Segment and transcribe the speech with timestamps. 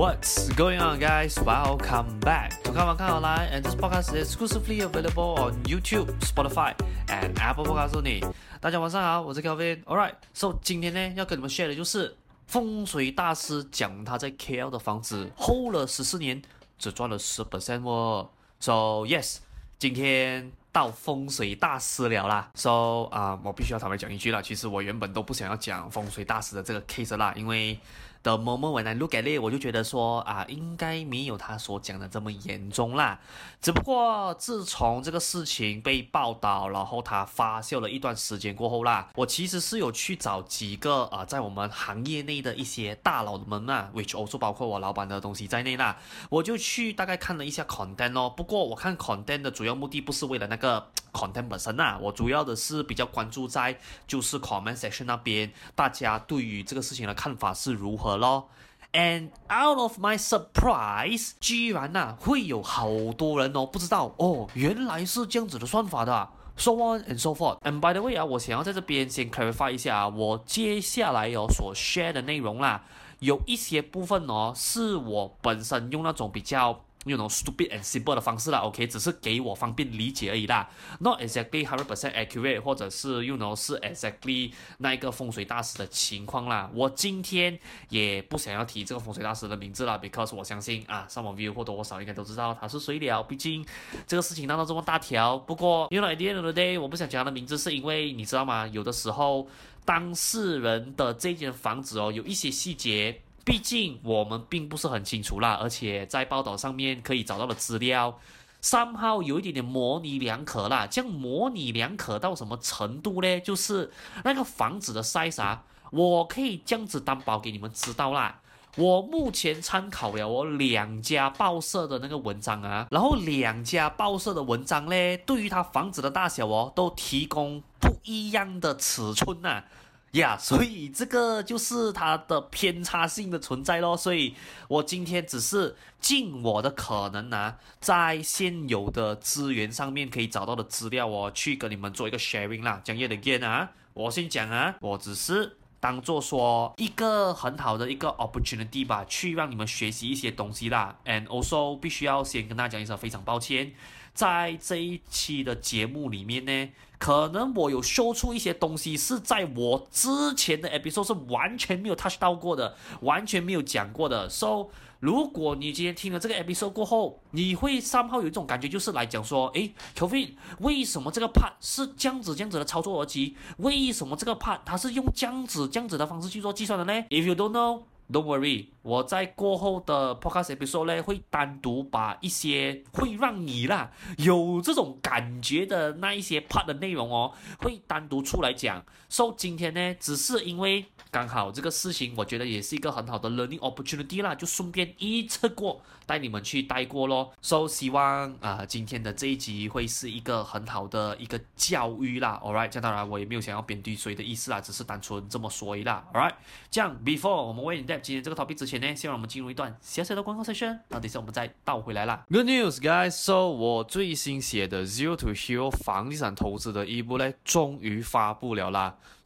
[0.00, 1.38] What's going on, guys?
[1.44, 6.06] Welcome back to Come On Come Online, and this podcast is exclusively available on YouTube,
[6.20, 6.74] Spotify,
[7.08, 8.32] and Apple Podcasts.
[8.62, 9.84] 大家晚上好，我是 Kelvin。
[9.84, 12.16] Alright, so 今天呢要跟你们 share 的就是
[12.46, 16.40] 风水大师讲他在 KL 的房子 hold 了十四年，
[16.78, 18.30] 只赚了十 percent 哦。
[18.58, 19.40] So yes，
[19.78, 22.50] 今天到风水大师了啦。
[22.54, 27.78] So 啊、我必须要坦白讲一句啦，其实我原本都不想要讲风水大师的这个 case 啦，因为。
[28.22, 33.18] 的 moment when I look at it，我就觉得说啊，应该没有他所讲的这么严重啦。
[33.60, 45.96] 只不过自从这个事情被报道，然后他发酵了一段时间过后啦，我其实是有去找几个啊，在我们行业内的一些大佬们啊，which also 包括我老板的东西在内啦，
[46.28, 48.32] 我就去大概看了一下 content 哦。
[48.34, 58.16] 不过我看 content 的主要目的不是为了那个 content 本身呐，我主要的是比较关注在就是 comment section 那边，大家对于这个事情的看法是如何。
[58.16, 58.48] 咯
[58.92, 67.58] ，and out of my surprise，居然呐、啊、会有好多人哦不知道哦，原来是这样子的算法的，so on and so forth。
[67.62, 72.82] And by the way 啊，我想要在这边先 clarify 一下啊，我接下来有所 share 的内容啦，
[73.20, 76.80] 有一些部分哦是我本身用那种比较。
[77.06, 86.70] 用那种 stupid and simple 的方式啦，OK，只是给我方便理解而已啦，not exactly hundred percent accurate，或者是 you know 是 exactly 那一个风水大师的情况啦。
[86.74, 93.22] 我今天也不想要提这个风水大师的名字啦，because 我相信啊，上网 view 或多或少应该都知道他是谁了。
[93.22, 93.64] 毕竟
[94.06, 95.38] 这个事情闹到这么大条。
[95.38, 98.66] 不过，you know at the end of the day，我不想讲他的名字，是因为你知道吗？
[98.66, 99.48] 有的时候
[99.86, 103.22] 当事人的这间房子哦，有一些细节。
[103.50, 108.16] 毕竟我们并不是很清楚啦，而且在报道上面可以找到的资料
[108.60, 110.86] 三号有一点点模棱两可啦。
[110.86, 113.40] 这样模棱两可到什么程度呢？
[113.40, 113.90] 就是
[114.22, 115.58] 那个房子的 size，
[115.90, 118.40] 我可以这样子担保给你们知道啦。
[118.76, 129.64] 我目前参考了我两家报社的那个文章啊，然后两家报社的文章呢，对于它房子的大小哦，都提供不一样的尺寸呐、啊。
[130.12, 133.96] 呀所以这个就是它的偏差性的存在咯。
[133.96, 134.34] 所以
[134.66, 142.80] 我今天只是尽我的可能啊，在现有的资源上面可以找到的资料哦，去跟你们做一个 sharing 啦。
[142.82, 150.98] 讲 yet again 啊，我先讲啊，我只是当做说一个很好的一个 opportunity 吧，去让你们学习一些东西啦。
[151.04, 153.72] And also 必须要先跟大家讲一声非常抱歉。
[154.12, 164.28] 在这一期的节目里面呢，可能我有说出一些东西是在我之前的 episode 是完全没有 touch 到过的，完全没有讲过的。
[164.28, 164.66] So，
[165.00, 173.34] 如果你今天听了这个 episode 过后，你会三号有一种感觉，就是来讲说，诶，Kelvin，为什么这个 part 是这样子这样子的操作逻辑？
[173.56, 177.84] 为什么这个 part 它是用这样子这样子的方式去做计算的呢？If you don't know。
[178.12, 188.84] Don't worry，我在过后的 podcast episode 呢，会单独把一些会让你啦有这种感觉的那一些 part 的内容哦，会单独出来讲。
[189.08, 197.32] So 今天呢，只是因为刚好这个事情，我觉得也是一个很好的 learning opportunity 啦，就顺便一次过带你们去带过咯。
[197.42, 202.40] So 希望啊、今天的这一集会是一个很好的一个教育啦。
[202.44, 206.06] All right，这当然我也没有想要贬低谁的意思啦，只是单纯这么说一啦。
[206.14, 206.34] All right，
[206.70, 212.24] 这样 before 我们 wait in 今天这个 topic 之前前呢，先让我们进入一段小小的广告 session，然后等下我们再倒回来啦。
[212.30, 213.10] Good news, guys!
[213.10, 218.96] So 我最新写的 Zero to Hero 房地产投资的一部呢，终于发布了啦。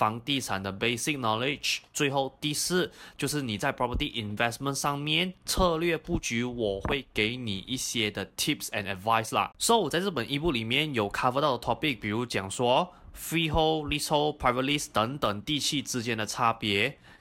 [0.00, 9.52] 房地产的 basic knowledge；最后第四，就是你在 property investment 上面策略布局，我会给你一些的 tips and advice 啦。
[9.58, 16.98] So 我在这本 ebook 里面有 cover 到的 topic，比如讲说 freehold、leasehold、private lease 等等地契之间的差别。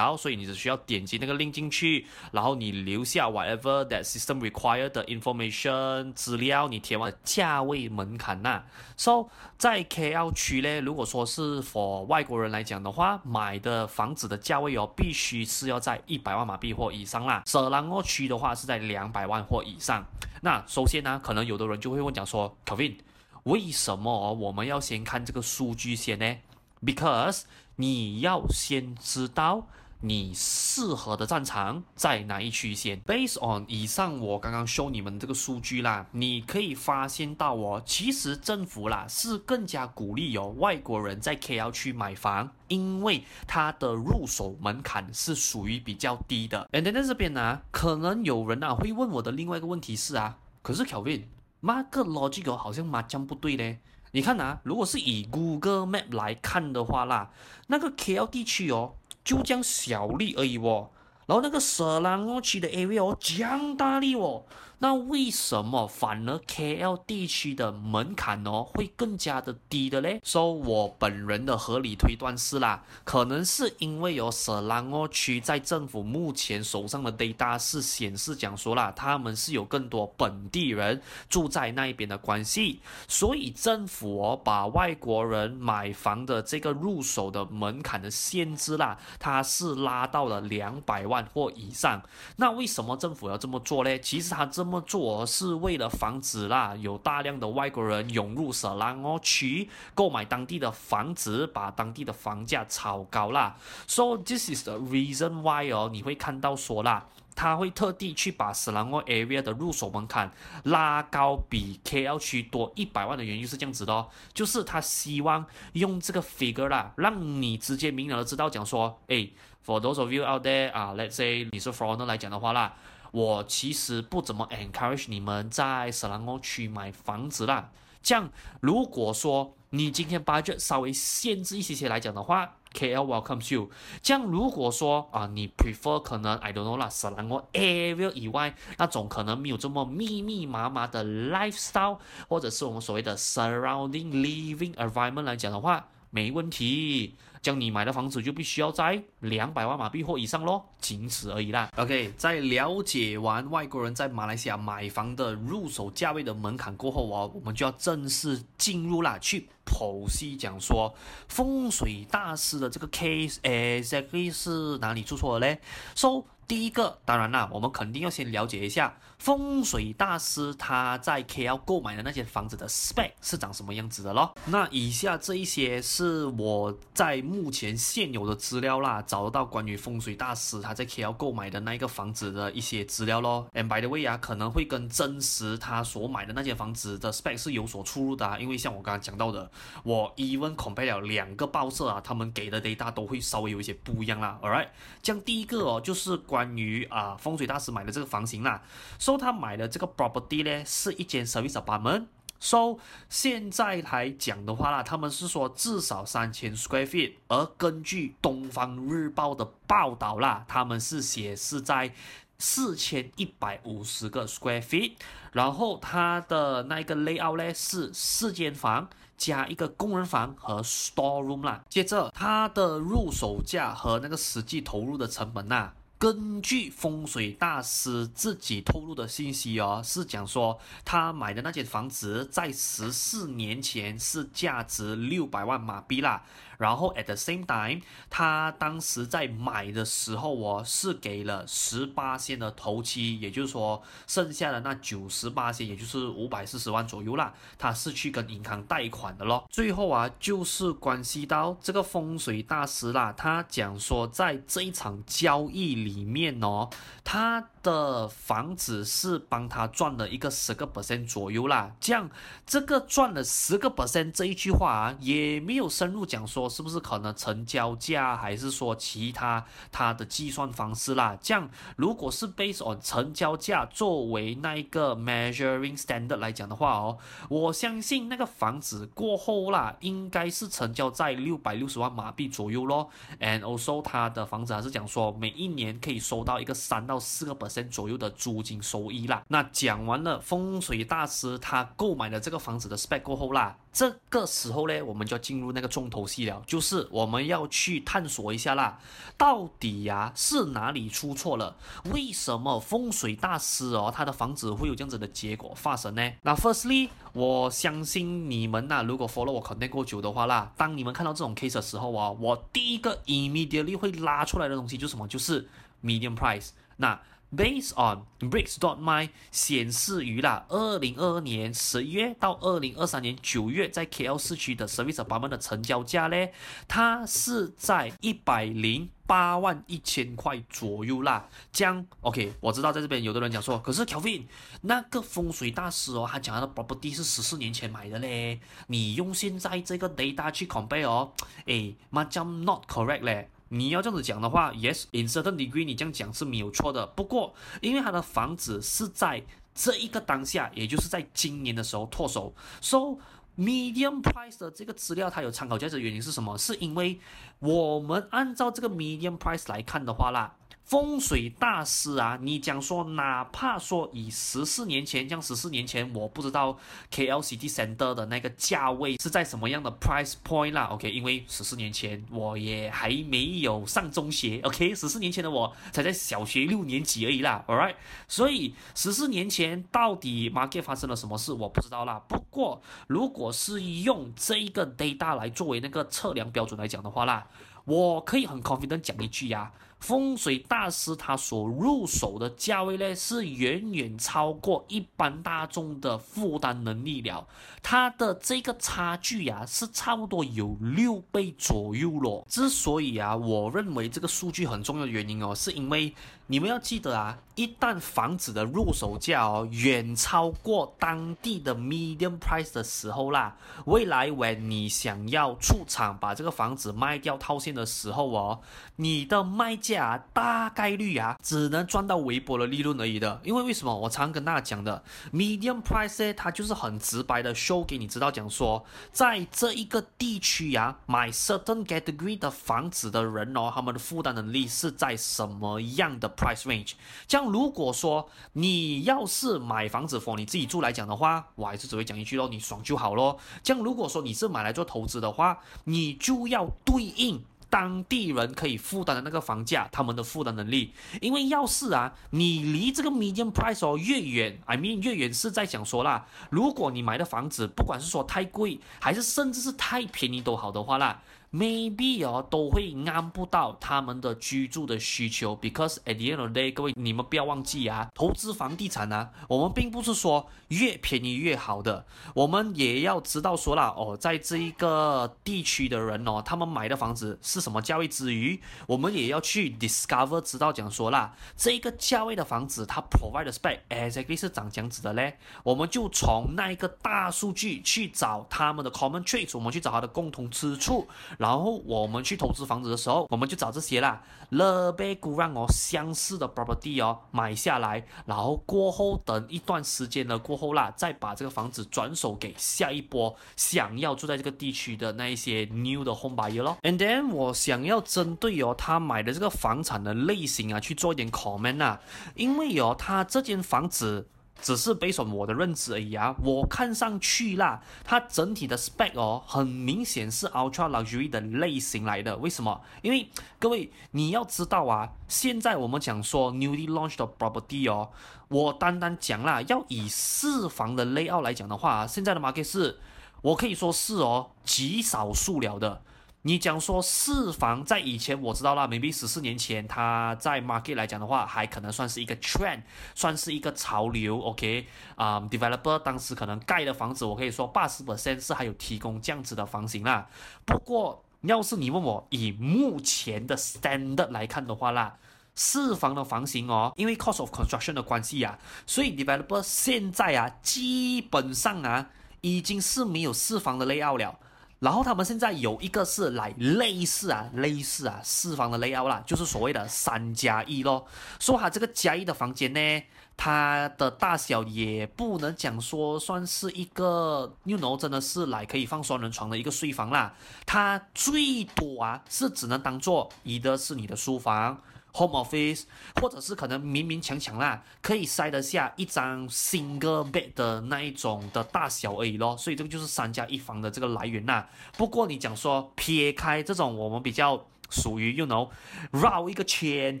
[0.00, 8.64] 然后所以你只需要点击那个令进去，然后你留下 whatever that system required 的 information 资料，你填完价位门槛呐、啊。
[8.96, 17.42] So 在 KL 区呢，如果说是 for 外国人来讲的话，买的房子的价位哦，必须是要在一百万马币或以上啦。
[17.44, 20.02] 雪兰莪区的话是在两百万或以上。
[20.40, 22.94] 那首先呢，可能有的人就会问讲说，Kevin，
[23.42, 26.36] 为什么我们要先看这个数据先呢
[26.82, 27.42] ？Because
[27.76, 29.66] 你要先知道。
[30.02, 46.66] 你适合的战场在哪一区先？Based on 以上我刚刚 show 你们这个数据啦，你可以发现到哦，其实政府啦是更加鼓励有外国人在 KL 区买房，因为它的入手门槛是属于比较低的。
[46.72, 51.24] And then 在这边呢，可能有人啊会问我的另外一个问题是啊，可是 Kelvin，
[51.60, 53.80] 那个逻辑好像麻将不对嘞。
[54.12, 57.30] 你看啊，如果是以 Google Map 来看的话啦，
[57.66, 58.94] 那个 KL 地区哦。
[59.30, 60.90] 就这样小粒而已哦，
[61.26, 64.44] 然后那个雪兰诺奇的 area 哦，讲大力哦。
[64.82, 70.20] 那为什么反而 KL 地区的门槛哦会更加的低的嘞？
[70.24, 92.02] 说、我本人的合理推断是啦，可能是因为有雪兰莪区在政府目前手上的 data 是显示讲说啦，他们是有更多本地人住在那一边的关系，所以政府哦把外国人买房的这个入手的门槛的限制啦，它是拉到了两百万或以上。
[92.36, 93.98] 那为什么政府要这么做嘞？
[94.00, 103.56] 其实他这么这么做是为了防止啦，有大量的外国人涌入雪兰莪区购买当地的房子，把当地的房价炒高啦。
[103.88, 110.30] So this is the reason why 哦，你会看到说啦，他会特地去把雪兰莪 area 的入手门槛
[110.62, 119.32] 拉高，比 KL 区多一百万的原因是这样子的哦，就是他希望用这个 figure 啦，让你直接明了的知道讲说，诶
[119.66, 122.72] ，for those of you out there 啊，let's say 你是 foreigner 来讲的话啦。
[123.12, 127.70] 我其实不怎么 encourage 你们在雪兰莪区买房子啦。
[128.02, 128.30] 这样，
[128.60, 133.68] 如果说你今天 budget 稍微限制一些些来讲的话，KL welcomes you。
[134.02, 141.98] 这样，如果说啊，你 prefer 可能 I don't know 啦，雪兰莪 area 以外那种可能没有这么密密麻麻的 lifestyle，
[142.28, 147.16] 或者是我们所谓的 surrounding living environment 来讲的话，没问题。
[147.42, 151.70] 将你买的房子就必须要在两百万马币或以上咯，仅此而已啦。
[151.76, 160.94] OK，在了解完外国人在马来西亚买房的入手价位的门槛过后哦，我们就要正式进入啦，去剖析讲说
[161.28, 165.58] 风水大师的这个 case exactly 是哪里出错了嘞
[165.94, 174.34] ？So 第一个，当然啦，我们肯定要先了解一下风水大师他在 KL 购买的那间房子的 spec 是长什么样子的咯。
[174.46, 183.46] 那以下这一些是我在目前现有的资料啦，找得到关于风水大师他在 KL 购买的那一个房子的一些资料咯。
[183.54, 189.48] And by the way 啊，可能会跟真实他所买的那间房子的 spec 是有所出入的啊，因为像我刚刚讲到的，
[189.84, 194.36] 我 even compare 了两个报社啊，他们给的 data 都会稍微有一些不一样啦。
[194.42, 196.39] Alright，这样第一个哦，就是关。
[196.40, 198.62] 关于啊风水大师买的这个房型啦
[198.98, 202.78] ，so 他买的这个 property 呢是一间 service apartment，so
[203.10, 211.92] 现在来讲的话啦，他们是说至少三千 square feet，而根据东方日报的报道啦，他们是写是在
[212.38, 214.92] 四千一百五十个 square feet，
[215.32, 225.72] 然后它的那一个 layout 呢是四间房加一个工人房和 store room 啦，接着它的入手价和那个实际投入的成本呐。
[226.00, 236.24] 根据风水大师自己透露的信息哦，是讲说他买的那间房子在十四年前是价值六百万马币啦。
[236.60, 249.46] 然后 at the same time，他当时在买的时候哦，是给了十八仙的头期，也就是说剩下的那九十八仙，也就是五百四十万左右啦，他是去跟银行贷款的咯。
[249.48, 256.68] 最后啊，就是关系到这个风水大师啦，他讲说在这一场交易里面哦，
[257.02, 261.72] 他的房子是帮他赚了一个十个 percent 左右啦。
[261.80, 262.10] 这样
[262.46, 266.40] 这个赚了十个 percent 这一句话啊，也没有深入讲说。
[266.50, 271.16] 是不是可能成交价，还是说其他它的计算方式啦？
[271.20, 276.98] 这样如果是 base on 成交价作为那一个 measuring standard 来讲的话哦，
[277.28, 282.88] 我相信那个房子过后啦，应该是成交在六百六十万马币左右咯。
[283.20, 289.22] And also 他的房子还是讲说每一年可以收到一个三到四个 percent 左右的租金收益啦。
[289.28, 296.42] 那讲完了风水大师他购买了这个房子的 spec 过后啦，这个时候呢，我们就要进入那个重头戏了。
[296.46, 298.78] 就是我们要去探索一下啦，
[299.16, 301.56] 到底呀、是哪里出错了？
[301.92, 306.12] 为什么风水大师哦他的房子会有这样子的结果发生呢？
[306.22, 315.08] 那 Firstly，我相信你们呐、如果 follow 我 content 够久的话啦，当你们看到这种 case 的时候啊，我第一个 immediately 会拉出来的东西就是什么？
[315.08, 315.48] 就是
[315.82, 316.50] median price。
[316.76, 317.00] 那
[317.32, 326.28] Based on Bricks dot my 显示于啦，二零二二年十一月到二零二三年九月，在 KL 市区的 Service Apartment 的成交价呢，
[326.66, 331.28] 它是在一百零八万一千块左右啦。
[331.52, 334.24] 将 OK，我知道在这边有的人讲说，可是 Kelvin
[334.62, 341.12] 那个风水大师哦，他讲他的 property 是十四年前买的嘞，你用现在这个 data 去 compare 哦，
[341.46, 343.28] 诶那将 not correct 嘞。
[343.52, 346.86] 你要这样子讲的话，yes，in certain degree，你这样讲是没有错的。
[346.86, 352.96] 不过，因为他的房子是在这一个当下，也就是在今年的时候脱手，so
[353.36, 356.38] medium price 的这个资料它有参考价值的原因是什么？
[356.38, 357.00] 是因为
[357.40, 360.36] 我们按照这个 medium price 来看的话啦。
[360.70, 366.56] 风水大师啊，你讲说，哪怕说以十四年前，像十四年前，我不知道
[366.92, 377.74] KL City Center 的那个价位是在什么样的 price point 啦，OK，因为十四年前我也还没有上中学，OK，十四年前的我才在小学六年级而已啦，All right，
[378.06, 382.00] 所以十四年前到底 market 发生了什么事，我不知道啦。
[382.06, 387.26] 不过如果是用这一个 data 来作为那个测量标准来讲的话啦，
[387.64, 389.50] 我可以很 confident 讲一句呀、
[389.80, 397.26] 风水大师他所入手的价位呢，是远远超过一般大众的负担能力了。
[397.62, 402.26] 他的这个差距呀、是差不多有六倍左右咯。
[402.28, 405.94] 之所以啊，我认为这个数据很重要的原因哦，是因为
[406.30, 418.40] 你们要记得啊，一旦房子的入手价哦远超过当地的 median price 的时候啦，未来 when 你想要出场把这个房子卖掉套现的时候哦，
[418.76, 419.70] 你的卖价。
[419.70, 423.20] 价大概率啊，只能赚到微薄的利润而已的。
[423.22, 423.72] 因为为什么？
[423.72, 424.82] 我常跟大家讲的
[425.12, 436.72] ，median price，它就是很直白的 show 给你知道，讲说，在这一个地区呀，买 certain category 的房子的人哦，他们的负担能力是在什么样的 price range。
[437.08, 443.18] 这样如果说你要是买房子 for 你自己住来讲的话，我还是只会讲一句咯，你爽就好咯。
[443.42, 447.24] 这样如果说你是买来做投资的话，你就要对应。
[447.50, 461.02] 当地人可以负担的那个房价，他们的负担能力，因为要是啊，你离这个 median price 哦越远，I mean 越远是在讲说啦，如果你买的房子，不管是说太贵，还是甚至是太便宜都好的话啦。
[461.32, 489.04] Maybe 哦，都会按不到他们的居住的需求，because at the end of the day，各位你们不要忘记啊，投资房地产啊，我们并不是说越便宜越好的，我们也要知道说啦，哦，在这一个地区的人哦，他们买的房子是什么价位之余，我们也要去 discover 知道讲说啦，这一个价位的房子它 provide 的 spec exactly 是长这样子的嘞，我们就从那一个大数据去找他们的 common
[489.04, 490.88] traits，我们去找它的共同之处。
[491.20, 506.56] 然后我们去投资房子的时候，我们就找这些啦，勒贝古让哦相似的 property 哦买下来，然后过后等一段时间了过后啦，再把这个房子转手给下一波想要住在这个地区的那一些 new 的 home buyer 咯。
[506.62, 511.82] And then 我想要针对哦他买的这个房产的类型啊去做一点 comment 啊，
[512.14, 514.08] 因为哦他这间房子。
[514.40, 516.14] 只是 based 我的认知而已啊。
[516.22, 522.16] 我看上去啦，它整体的 spec 哦，很明显是 ultra luxury 的类型来的。
[522.16, 522.60] 为什么？
[522.82, 527.90] 因为各位你要知道啊，现在我们讲说 newly launched property 哦，
[528.28, 532.78] 我单单讲啦，要以四房的 layout 来讲的话，现在的 market 是，
[533.22, 535.82] 我可以说是哦，极少数了的。
[536.22, 542.60] 你讲说四房在以前我知道啦，maybe 十四年前，它在 market 来讲的话，还可能算是一个 trend，
[542.94, 544.20] 算是一个潮流。
[544.20, 550.06] OK，啊、，developer 当时可能盖的房子，我可以说八十 percent 是还有提供这样子的房型啦。
[550.44, 554.98] 不过，要是你问我以目前的 standard 来看的话啦，
[555.34, 561.88] 四房的房型哦，因为 cost of construction 的关系啊，所以 developer 现在啊，基本上啊，
[562.20, 564.18] 已经是没有四房的 layout 了。
[564.60, 570.86] 然后他们现在有一个是来类似啊，类似啊四房的 layout 啦，就是所谓的三加一咯。
[571.18, 572.82] 说它这个加一的房间呢，
[573.16, 580.14] 它的大小也不能讲说算是一个，you know，真的是来可以放双人床的一个睡房啦。
[580.44, 584.60] 它最多啊是只能当做一个是你的书房。
[584.94, 585.62] Home office，
[586.00, 594.48] 或者是可能勉勉强强啦，可以塞得下一张 single bed 的那一种的大小而已咯，所以这个就是三加一房的这个来源啦。
[594.76, 598.50] 不过你讲说撇开这种我们比较属于 you know
[598.92, 600.00] 绕一个圈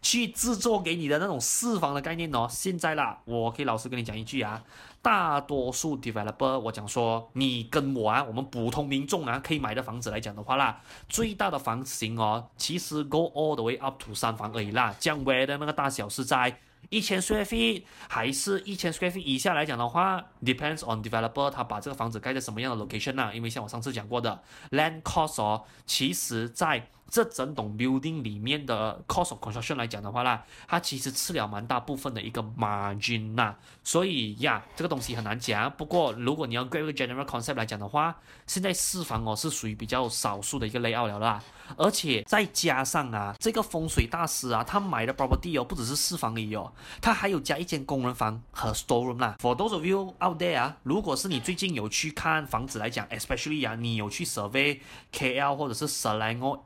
[0.00, 4.62] 去制作给你的那种四房的概念哦，现在啦，我可以老实跟你讲一句啊。
[5.02, 14.94] 大多数 developer，我讲说，你跟我啊，我们普通民众啊，可以买的房子来讲的话啦，最大的房型哦，其实 go all the way up to 三房而已啦。
[14.98, 16.54] 降维的那个大小是在
[16.90, 23.32] 一千 square feet，还是一千 square feet 以下来讲的话，depends on developer，他把这个房子盖在什么样的 location 啦。
[23.32, 24.42] 因为像我上次讲过的
[24.72, 35.70] ，land cost 哦，其实在这整栋 building 里面的 cost of construction 来讲的话啦，它其实吃了蛮大部分的一个 margin 呐，所以呀，这个东西很难讲。
[35.76, 41.42] 不过如果你要 grab general concept 来讲的话，现在四房哦是属于比较少数的一个 layout 了啦，
[41.76, 49.36] 而且再加上啊，这个风水大师啊，他买的 property 哦不只是四房而已哦，他还有加一间工人房和 storeroom 啦。
[49.40, 54.78] For those of you out there 啊，如果是你最近有去看房子来讲，especially 啊，你有去 survey
[55.12, 56.60] KL 或者是 Selangor。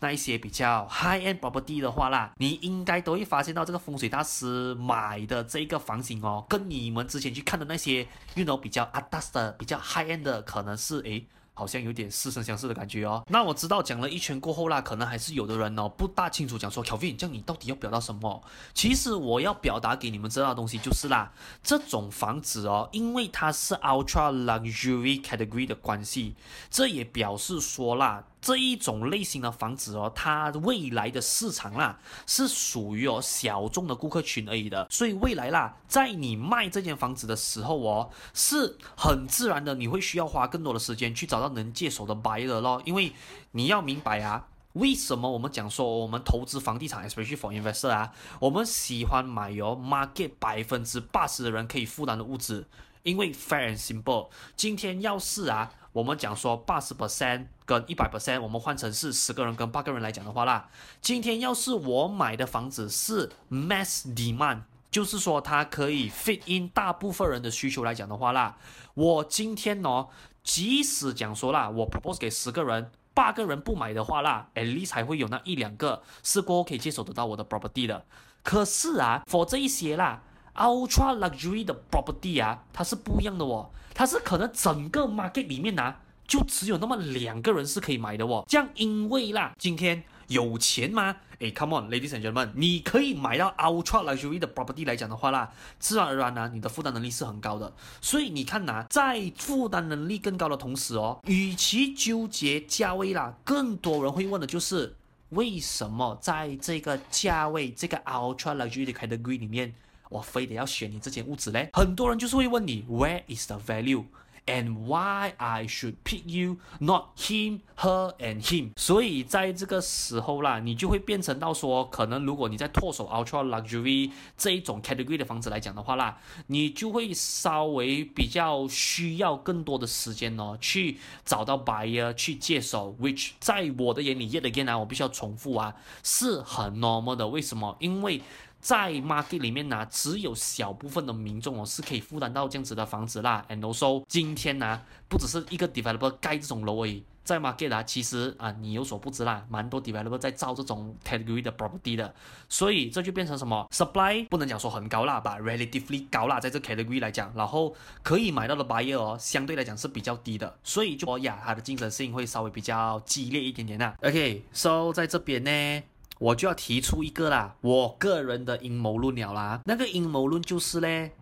[0.00, 11.26] 那一些比较 high end property 的话啦，你应该都会发现到这个风水大师买的这个房型哦，跟你们之前去看的那些 you know 比较 atas 的、比较 high end 的，可能是诶。
[11.56, 13.24] 好像有点似曾相识的感觉哦。
[13.28, 18.42] 那我知道讲了一圈过后啦，可能还是有的人哦不大清楚讲说，Kelvin，这样你到底要表达什么？
[18.74, 26.34] 其实我要表达给你们知道的东西就是啦，这种房子哦，因为它是 ultra luxury category 的关系，
[26.72, 28.24] 这也表示说啦。
[28.44, 43.14] 这一种类型的房子哦，它未来的市场啦是属于哦小众的顾客群而已的，所以未来啦，在你卖这间房子的时候哦，是很自然的，你会需要花更多的时间去找到能接手的 buyer 咯，因为
[43.52, 52.66] 你要明白啊，为什么我们讲说我们投资房地产，especially for investor 啊，我们喜欢买有 market 百分之八十的人可以负担的物质，
[53.04, 55.72] 因为 fair and simple，今天要是啊。
[55.94, 60.68] 我们讲说八十 percent 跟一百 percent，我们换成是十个人跟八个人来讲的话啦，
[61.00, 68.56] 今天要是我买的房子是 mass demand，就是说它可以 fit in 大部分人的需求来讲的话啦，
[68.94, 70.08] 我今天呢，
[70.42, 78.04] 即使讲说啦，我 propose 给十个人，八个人不买的话啦，at least 还会有那一两个是过后可以接手得到我的 property 的。
[78.42, 80.24] 可是啊，for 这一些啦。
[80.54, 88.44] Ultra luxury 的 property 啊，它是不一样的哦，它是可能整个 market 里面啊，就只有那么两个人是可以买的哦。
[88.48, 91.16] 这样因为啦，今天有钱吗？
[91.40, 97.72] 诶，come on，ladies and gentlemen，你可以买到 ultra luxury 的 property 来讲的话啦，自然而然呢、你的负担能力是很高的。
[98.00, 104.94] 所以你看呐、啊，在负担能力更高的同时哦，与其纠结价位啦，更多人会问的就是，
[105.30, 109.74] 为什么在这个价位这个 ultra luxury 的 category 里面？
[110.14, 111.68] 我非得要选你这间屋子嘞？
[111.72, 114.04] 很多人就是会问你，Where is the value
[114.46, 118.70] and why I should pick you, not him, her and him？
[118.76, 135.74] 所以在这个时候啦，你就会变成到说，可能如果你在脱手 ultra luxury 这一种 category 的房子来讲的话啦，你就会稍微比较需要更多的时间哦，去找到 buyer 去接手，which 在我的眼里，yet again 啊，我必须要重复啊，
[136.04, 137.26] 是很 normal 的。
[137.26, 137.74] 为什么？
[137.80, 138.22] 因为
[138.64, 143.44] 在 market 里面呢、只有小部分的民众哦是可以负担到这样子的房子啦。
[143.50, 152.14] And also，今天呢、不只是一个 developer 盖这种楼而已，在 market 啊，其实啊，你有所不知啦，蛮多 developer 在造这种 category 的 property 的，
[152.48, 163.94] 所以这就变成什么 supply 不能讲说很高啦吧，relatively 高啦，在这 category 来讲，然后可以买到的 buyer 哦，相对来讲是比较低的，所以就哦呀，它的竞争性会稍微比较激烈一点点啦。
[164.02, 165.82] OK，so 在这边呢，
[166.24, 171.12] 我就要提出一个啦，我个人的阴谋论了啦，那个阴谋论就是嘞，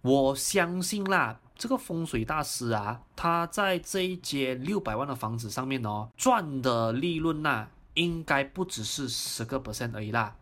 [0.00, 1.40] 我相信啦。
[1.58, 10.36] 这个风水大师啊，他在这一间六百万的房子上面哦，赚的利润呐、啊，应该不只是十个 percent 而已啦。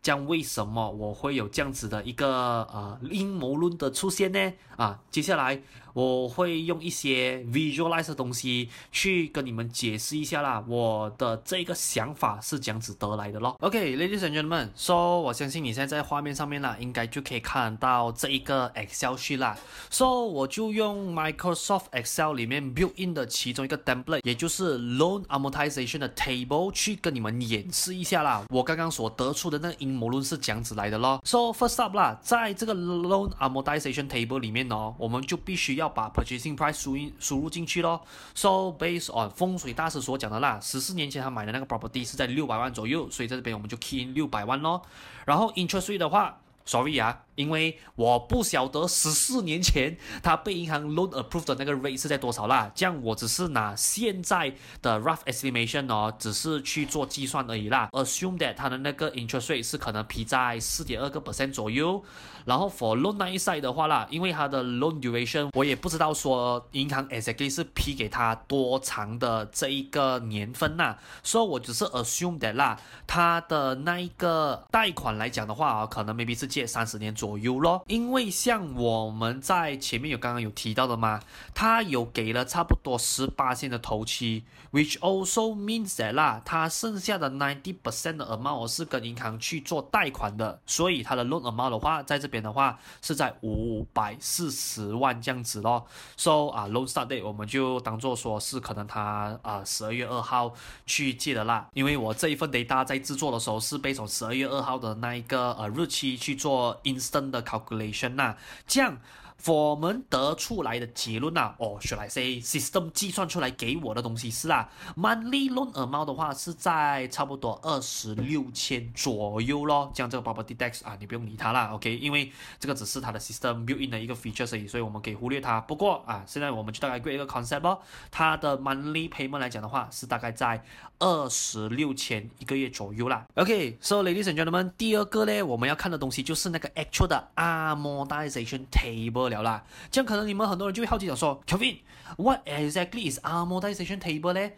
[0.00, 4.52] 这样为什么我会有这样子的一个呃阴谋论的出现呢？
[4.76, 5.60] 啊，接下来。
[5.98, 13.56] 我会用一些 visualize 的东西去跟你们解释一下啦，我的这个想法是这样子得来的咯。
[13.58, 19.58] OK，ladies、and gentlemen，so 我相信你现在在画面上面啦，应该就可以看到这一个 Excel sheet 啦。
[19.90, 28.44] So 我就用 Microsoft Excel 里面 built in 的其中一个 template，也就是 loan amortization 的 table 去跟你们演示一下啦。
[28.50, 31.20] 我刚刚所得出的那个阴谋论是这样子来的咯。
[31.24, 38.00] So first up 啦，在这个 loan amortization table 里面呢，我们就必须要把 purchasing price 输入输入进去咯。
[38.34, 38.48] So
[38.78, 44.82] based on 风水大师所讲的啦，十四年前他买的那个 property 是在六百万左右，所以在这边我们就 key in 六百万咯。
[45.24, 47.22] 然后 interest rate 的话，sorry 啊。
[47.38, 57.88] 因为我不晓得十四年前他被银行 loan approved 的那个 rate 是在多少啦，这样我只是拿现在的 rough estimation 哦，只是去做计算而已啦。
[57.92, 62.02] Assume that 他的那个 interest rate 是可能批在四点二个 percent 左右，
[62.48, 77.58] 然后 for loan 那一 side 的话啦，因为它的 loan duration 我也不知道说银行 exactly 是批给他多长的这一个年份呐，所以我只是 assume that 啦，他的那一个贷款来讲的话啊，可能 maybe 是借三十年左右。
[77.58, 81.20] 咯，因为像我们在前面有刚刚有提到的嘛，
[81.54, 95.86] 他有给了差不多十八线的头期，which also means that 啦，他剩下的 ninety percent 的 amount 是跟银行去做贷款的，所以他的 loan amount 的话，在这边的话是在五百四十万这样子咯。
[96.16, 100.54] So 啊，loan start date 我们就当做说是可能他啊十二月二号
[100.86, 108.98] 去借的啦，因为我这一份 data 在制作的时候是被从十二月二号的那一个呃日期去做 instant 的 calculation 呐，这样。
[109.46, 119.90] 我们得出来的结论啊，哦，should I say system 计算出来给我的东西是啊，monthly loan amount 的话是在差不多二十六千左右咯。
[119.94, 125.60] 这样这个 property tax 啊，你不用理它啦，OK，因为这个只是它的 system built in 的一个 feature 而已，所以我们可以忽略它。
[125.60, 130.62] 不过啊，现在我们就大概 get 一个 concept 咯，它的 monthly payment 来讲的话是大概在
[130.98, 133.26] 二十六千一个月左右啦。
[133.34, 139.28] OK，so ladies and gentlemen，第二个呢，我们要看的东西就是那个 actual 的 amortization table。
[139.28, 144.50] 了啦，这样可能你们很多人就会好奇讲说，Kevin，what exactly is amortization table 呢？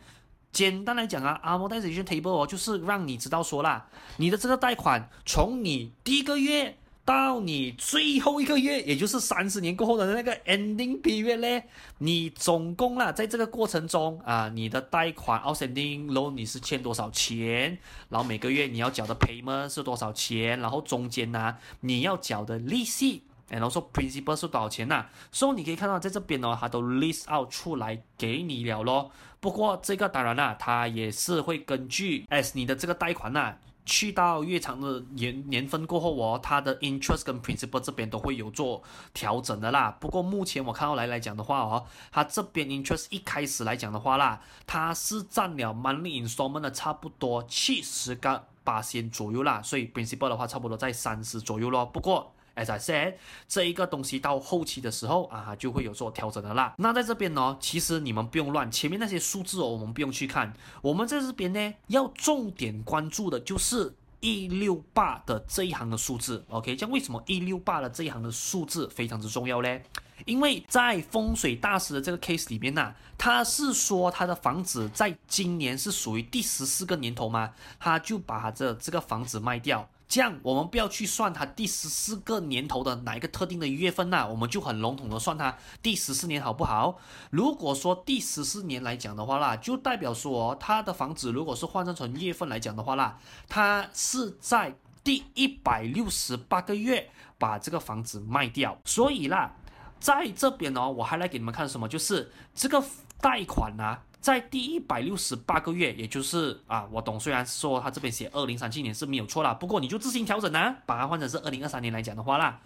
[0.53, 6.76] 简单来讲啊，amortization table 哦，就是让你知道说啦，你的这个贷款从你第一个月
[7.10, 11.62] 到你最后一个月，也就是三十年过后的那个 ending period 呢，
[11.98, 17.76] 你总共啦，在这个过程中啊，你的贷款 outstanding loan 你是欠多少钱，
[18.10, 23.24] 然后每个月你要缴的 payment 是多少钱，然后中间呢、你要缴的利息。
[23.48, 25.10] 然后说 principal 是多少钱呐、啊？
[25.32, 29.10] 所、so, 以你可以看到在这边呢，它都 list out 出来给你了咯。
[29.40, 33.58] 不过这个当然啦，它也是会根据 as 你的这个贷款呐、啊，
[33.90, 38.81] 去到越长的年年份过后哦，它的 interest 跟 principal 这边都会有做
[39.12, 39.90] 调整的啦。
[39.98, 51.85] 不过目前我看到来来讲的话哦，它这边 interest 一开始来讲的话啦，它是占了 money installment 的差不多七十个八千左右啦，所以 principal 的话差不多在三十左右咯。
[51.85, 53.14] 不过 As I said，
[53.48, 56.74] 这一个东西到后期的时候啊，就会有做调整的啦。
[56.76, 60.52] 那在这边呢，其实你们不用乱，前面那些数字哦，我们不用去看。
[60.82, 66.44] 我们在这边呢，要重点关注的就是一六八的这一行的数字。
[66.50, 69.80] OK，这样为什么一六八的这一行的数字非常之重要呢？
[70.26, 79.88] 因为在风水大师的这个 case 里面呢，他是说他的房子在今年是属于第十四个年头嘛，他就把这这个房子卖掉。
[80.10, 86.98] 这样，我们不要去算它第十四个年头的哪一个特定的月份呐、我们就很笼统的算它第十四年好不好？
[87.30, 98.76] 如果说第十四年来讲的话啦，就代表说他的房子如果是换算成月份来讲的话啦，他是在第一百六十八个月把这个房子卖掉。
[98.84, 99.52] 所以啦，
[100.00, 102.82] 在这边呢，我还来给你们看什么，就是这个
[103.20, 104.02] 贷款啊。
[104.20, 112.61] 在第一百六十八个月，也就是啊，我懂，虽然说他这边写二零三七年是没有错啦，不过你就自行调整啊，把它换成是二零二三年来讲的话啦，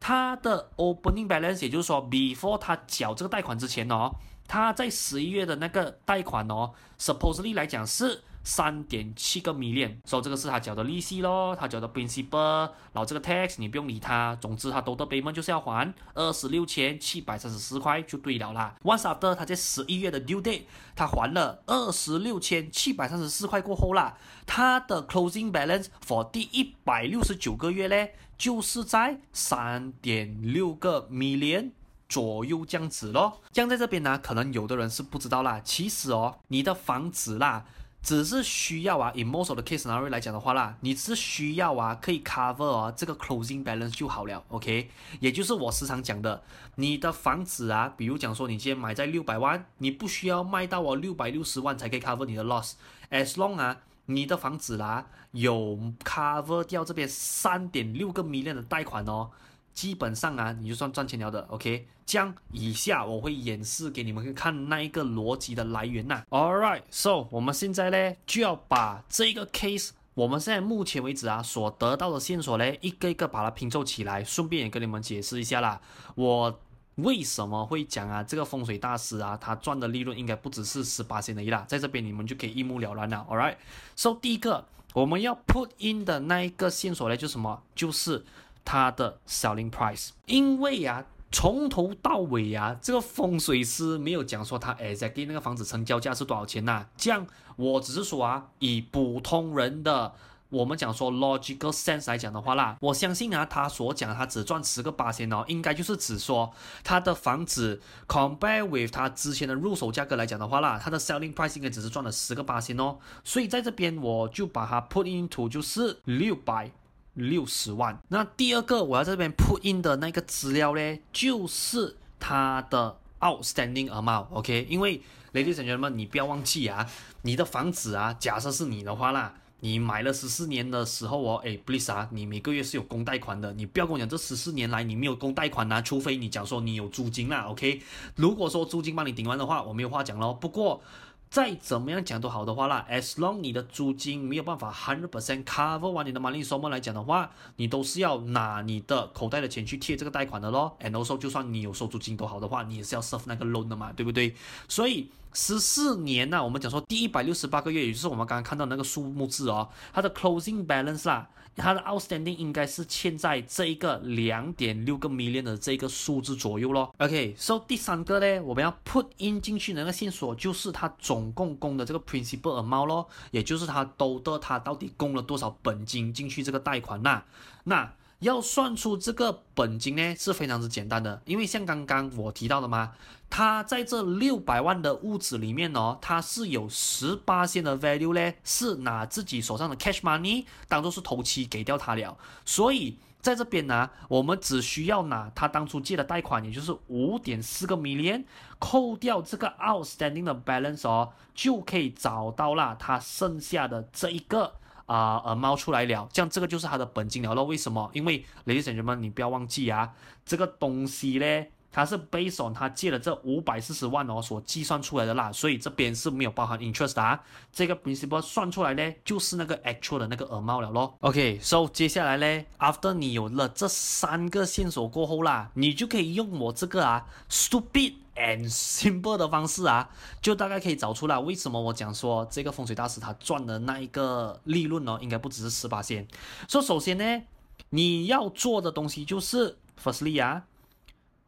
[0.00, 4.10] 他的 opening balance，也就是说，before 他缴这个贷款之前哦，
[4.48, 8.22] 他在十一月的那个贷款哦，supposedly 来讲是。
[8.46, 18.76] 三点七个 million，所以这个是他缴的利息咯，他缴的 principal，然后这个 tax 你不用理他，总之他都得 bay 们就是要还二十六千七百三十四块就对了啦。
[18.84, 20.62] Once after 他在十一月的 due date，
[20.94, 31.72] 他还了二十六千七百三十四块过后啦，他的 closing balance for 第一百六十九个月呢，就是在三点六个 million
[32.08, 33.40] 左右这样子咯。
[33.50, 37.64] 这样在这边呢，可能有的人是不知道啦，其实哦，你的房子啦。
[38.06, 44.88] 只是需要啊，in most of the case scenario 来讲的话啦，你是需要啊，可以 cover 啊这个 closing balance 就好了，OK？
[45.18, 46.40] 也就是我时常讲的，
[46.76, 59.32] 你的房子啊，比如讲说你今天买在六百万，你不需要卖到哦六百六十万才可以 cover 你的 loss，as long 啊，你的房子啦、有 cover 掉这边三点六个 million 的贷款哦。
[59.76, 61.86] 基本上啊，你就算赚钱了的，OK？
[62.06, 75.78] 将以下我会演示给你们看那一个逻辑的来源呐、All right，so 我们现在呢就要把这个 case，我们现在目前为止啊所得到的线索呢，一个一个把它拼凑起来，顺便也跟你们解释一下啦。
[76.14, 76.58] 我
[76.94, 78.22] 为什么会讲啊？
[78.22, 83.26] 这个风水大师啊，他赚的利润应该不只是十八仙的一啦，在这边你们就可以一目了然了。
[83.28, 87.62] All right，so 第一个我们要 put in 的那一个线索呢，就什么？
[87.74, 88.24] 就是。
[88.66, 96.88] 它的 selling price，因为呀、啊，从头到尾呀、啊，这个风水师没有讲说他 exactly 那个房子成交价是多少钱呐、啊？
[96.96, 97.24] 这样
[97.54, 100.12] 我只是说啊，以普通人的
[100.48, 106.52] 我们讲说 logical sense 来讲的话啦，我相信啊，他所讲他只赚十个八千哦，应该就是指说
[106.82, 116.72] 他的房子 compare with 他之前的入手价格来讲的话啦，他的 selling price 应该只是赚了十个八千哦，所以在这边我就把它 put into 就是六百。
[117.16, 117.98] 六十万。
[118.08, 124.66] 那第二个我要这边 put in 的那个资料呢，就是它的 outstanding amount，OK？
[124.70, 125.00] 因为
[125.32, 126.88] ladies and gentlemen，你不要忘记啊，
[127.22, 137.80] 你的房子啊，假设是你的话啦，你买了十四年的时候哦，诶，please 啊，你每个月是有供贷款的，你不要跟我讲这十四年来你没有供贷款啊，除非你讲说你有租金啦，OK？
[138.16, 140.34] 如果说租金帮你顶完的话，我没有话讲咯。
[140.34, 140.82] 不过
[141.28, 150.76] 再怎么样讲都好的话啦，as long 你的租金没有办法 hundred percent cover 完你的 monthly installment 来讲的话，你都是要拿你的口袋的钱去贴这个贷款的咯。
[150.80, 154.34] And also 就算你有收租金都好的话，你也是要 serve 那个 loan 的嘛，对不对？
[154.68, 161.28] 所以十四年呢、啊，我们讲说第一百六十八个月，也就是我们刚刚看到那个数目字哦，它的 closing balance 啦。
[161.56, 166.94] 它的 outstanding 应该是欠在这一个两点六个 million 的这个数字左右咯。
[166.98, 177.22] OK，so、第三个呢，我们要 put in 进去的那个线索就是他总共供的这个 principal amount 咯，也就是他兜的他到底供了多少本金进去这个贷款呐？
[177.64, 182.92] 那要算出这个本金呢是非常之简单的，因为像刚刚我提到的嘛。
[183.28, 192.16] 他在这六百万的屋子里面哦，他是有十八仙的 value 呢，是拿自己手上的 cash money 当做是头期给掉他了。
[192.44, 198.24] 所以在这边呢，我们只需要拿他当初借的贷款，也就是五点四个 million，
[198.60, 204.54] 扣掉这个 outstanding 的 balance 哦，就可以找到了他剩下的这一个
[204.86, 206.08] 啊呃猫出来了。
[206.12, 207.44] 这样这个就是他的本金了咯。
[207.44, 207.90] 为什么？
[207.92, 209.92] 因为 ladies and gentlemen，你不要忘记啊，
[210.24, 211.46] 这个东西呢。
[211.72, 217.22] 它是 based on 他借了这五百四十万哦所计算出来的啦，所以这边是没有包含 interest 啊。
[217.52, 220.96] 这个 principal 算出来呢，就是那个 actual 的那个耳猫了咯。
[221.00, 229.88] OK，so 接下来呢，after 你有了这三个线索过后啦，你就可以用我这个啊 stupid and simple 的方式啊，
[230.20, 236.06] 就大概可以找出来为什么我讲说这个风水大师他赚的那一个利润哦，应该不只是十八仙。
[236.48, 237.22] 说首先呢，
[237.70, 240.44] 你要做的东西就是 firstly 啊。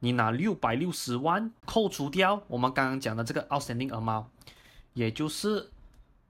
[0.01, 4.27] 你拿六百六十万扣除掉我们刚刚讲的这个 outstanding amount，
[4.93, 5.73] 也就是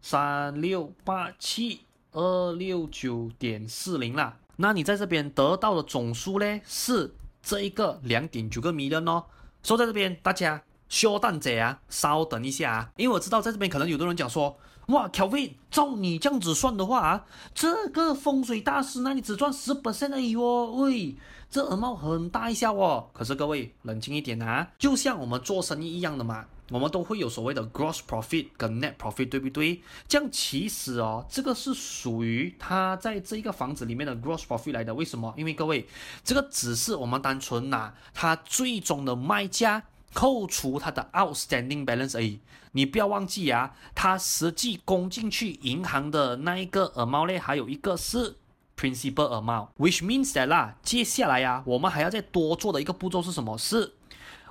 [0.01, 4.39] 三六八七二六九点四零啦。
[4.57, 9.27] 那你在这边得到的总数呢，是这一个两点九个 million 哦。
[9.63, 21.17] 说在这边大家稍等者啊，稍等一下啊，因为我知道在这边可能有的人讲说，哇乔飞照你这样子算的话啊，这个风水大师那里只赚十 percent 而已哦，喂。
[21.51, 29.81] 这耳帽很大一下哦，可是各位冷静一点啊，就像我们做生意一样的嘛，我们都会有所谓的 gross profit 跟 net profit，对不对？
[30.07, 34.95] 这样其实哦，这个是属于他在这一个房子里面的 gross profit 来的。
[34.95, 35.33] 为什么？
[35.37, 35.87] 因为各位，
[36.23, 42.41] 这个只是我们单纯拿他最终的卖价扣除他的 outstanding balance 而已。
[42.73, 48.37] 你不要忘记啊，他实际供进去银行的那一个耳帽呢，还有一个是。
[48.81, 53.59] principal amount，which means that 啦，接下来呀，我们还要再多做的一个步骤是什么？
[53.59, 53.95] 是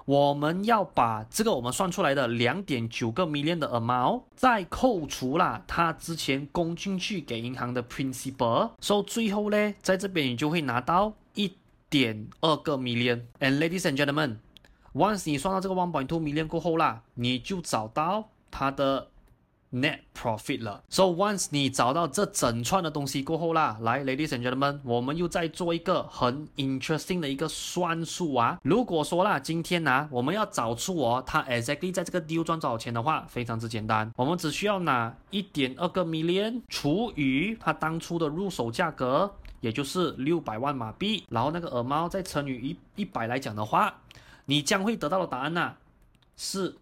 [0.08, 11.52] 我们要把这个我们算出来的两点九个 million 的 amount 再扣除了，他之前供进去给银行的 principal，所以最后呢，在这边你就会拿到一
[11.90, 13.24] 点二个 million。
[13.42, 19.10] And ladies and gentlemen，once 你算到这个 one point two million 过后啦，你就找到它的。
[19.70, 28.58] Net profit 了，so once 你找到这整串的东西过后啦，来，ladies and gentlemen，我们又再做一个很 interesting 的一个算术啊。
[28.64, 42.54] 如果说啦，今天呢、我们要找出哦，它 exactly 在这个 deal 赚多少钱的话，非常之简单，我们只需要拿一点二个 million 除以它当初的入手价格，也就是六百万马币，然后那个耳猫再乘以
[42.96, 43.94] 一一百来讲的话，
[44.46, 45.74] 你将会得到的答案呢、
[46.38, 46.74] 是。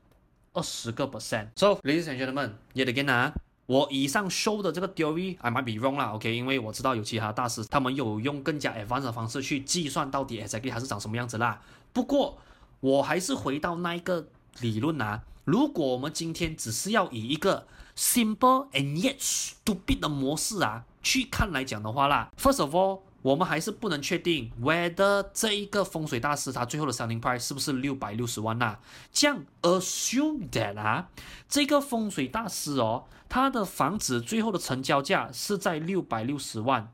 [0.55, 1.49] 二十个 percent。
[1.55, 3.31] So, ladies and gentlemen, yet again 啊，
[3.67, 6.35] 我以上 show 的这个 theory，I might be wrong 啦，OK？
[6.35, 11.61] 因为我知道有其他大师，他们有用更加 advanced 的方式去计算到底 exactly 它是长什么样子啦。
[11.93, 12.37] 不过，
[12.79, 14.27] 我还是回到那一个
[14.61, 23.01] 理论啊，如果我们今天只是要以一个 simple and yet stupid 的模式啊去看来讲的话啦，first of all。
[23.25, 28.79] 我们还是不能确定，whether 这一个风水大师他最后的 selling price 是不是六百六十万呐、啊？
[29.11, 31.09] 这样 assume that 啊，
[31.49, 36.91] 这个风水大师哦，他的房子最后的成交价是在六百六十万，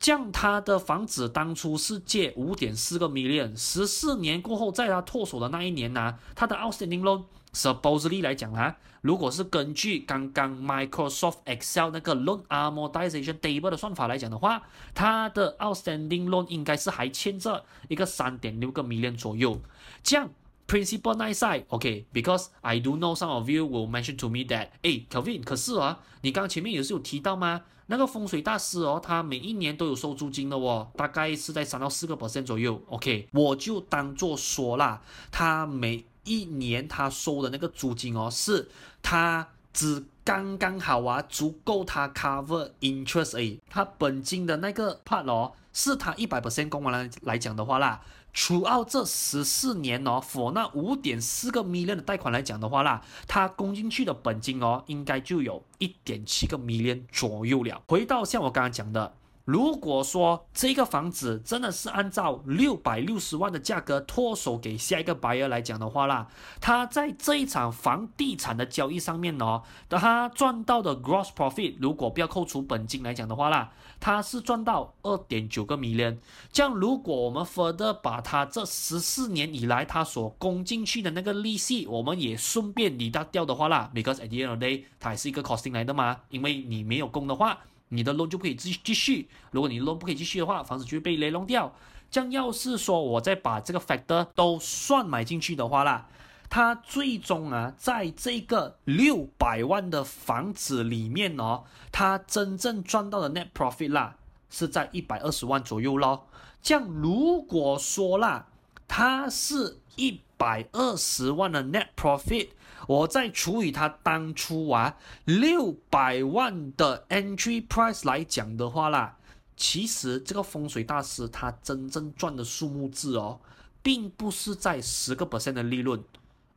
[0.00, 7.24] 这样他的房子当初是借五点四个 million，十四年过后，在他脱手的那一年呢、他的 outstanding loan。
[7.54, 14.62] Supposedly 来讲啊，如果是根据刚刚 Microsoft Excel 那个 loan amortization table 的算法来讲的话，
[14.92, 19.60] 它的 outstanding loan 应该是还欠着一个三点六个 million 左右。
[20.02, 20.28] 这样
[20.66, 27.62] principal 那一 side，OK，because I do know some of you will mention to me that，诶，Kevin，可是啊，你刚刚前面也是有提到吗？
[27.86, 32.82] 那个风水大师哦，他每一年都有收租金的哦，大概是在三到四个 percent 左右。
[32.88, 38.68] OK，我就当做说啦，他每一年他收的那个租金哦，是
[39.02, 43.60] 他只刚刚好啊，足够他 cover interest 而已。
[43.68, 48.00] 他本金的那个 part 哦，是他一百 percent 供完来来讲的话啦
[48.32, 57.82] 除奥这十四年哦，for 那五点四个 million 的贷款来讲的话啦，他供进去的本金哦，应该就有一点七个 million 左右了。
[57.86, 59.14] 回到像我刚刚讲的。
[59.44, 66.28] 如果说这个房子真的是按照六百六十万的价格脱手给下一个 buyer 来讲的话啦，
[66.62, 76.16] 他在这一场房地产的交易上面哦，他赚到的 gross profit 如果不要扣除本金来讲的话啦，他是赚到二点九个 million。
[76.50, 87.58] 这样如果我们 further 把他这十四年以来他所供进去的那个利息，我们也顺便理到掉的话啦，because at the end of the day 它还是一个 costing 来的嘛，因为你没有供的话。
[87.88, 91.72] 你的 loan 就可以继继续，如果你 loan 不可以继续的话，房子就会被雷弄掉。
[92.10, 96.08] 这样要是说我再把这个 factor 都算买进去的话啦，
[96.48, 104.16] 它最终啊，在这个六百万的房子里面哦，它真正赚到的 net profit 啦，
[104.48, 106.28] 是在一百二十万左右咯。
[106.62, 108.46] 这样如果说啦，
[108.86, 112.50] 它是一百二十万的 net profit。
[112.86, 119.16] 我再除以他当初啊六百万的 entry price 来讲的话啦，
[119.56, 123.40] 其实这个风水大师他真正赚的数目字哦，
[123.82, 126.02] 并不是在十个 percent 的利润，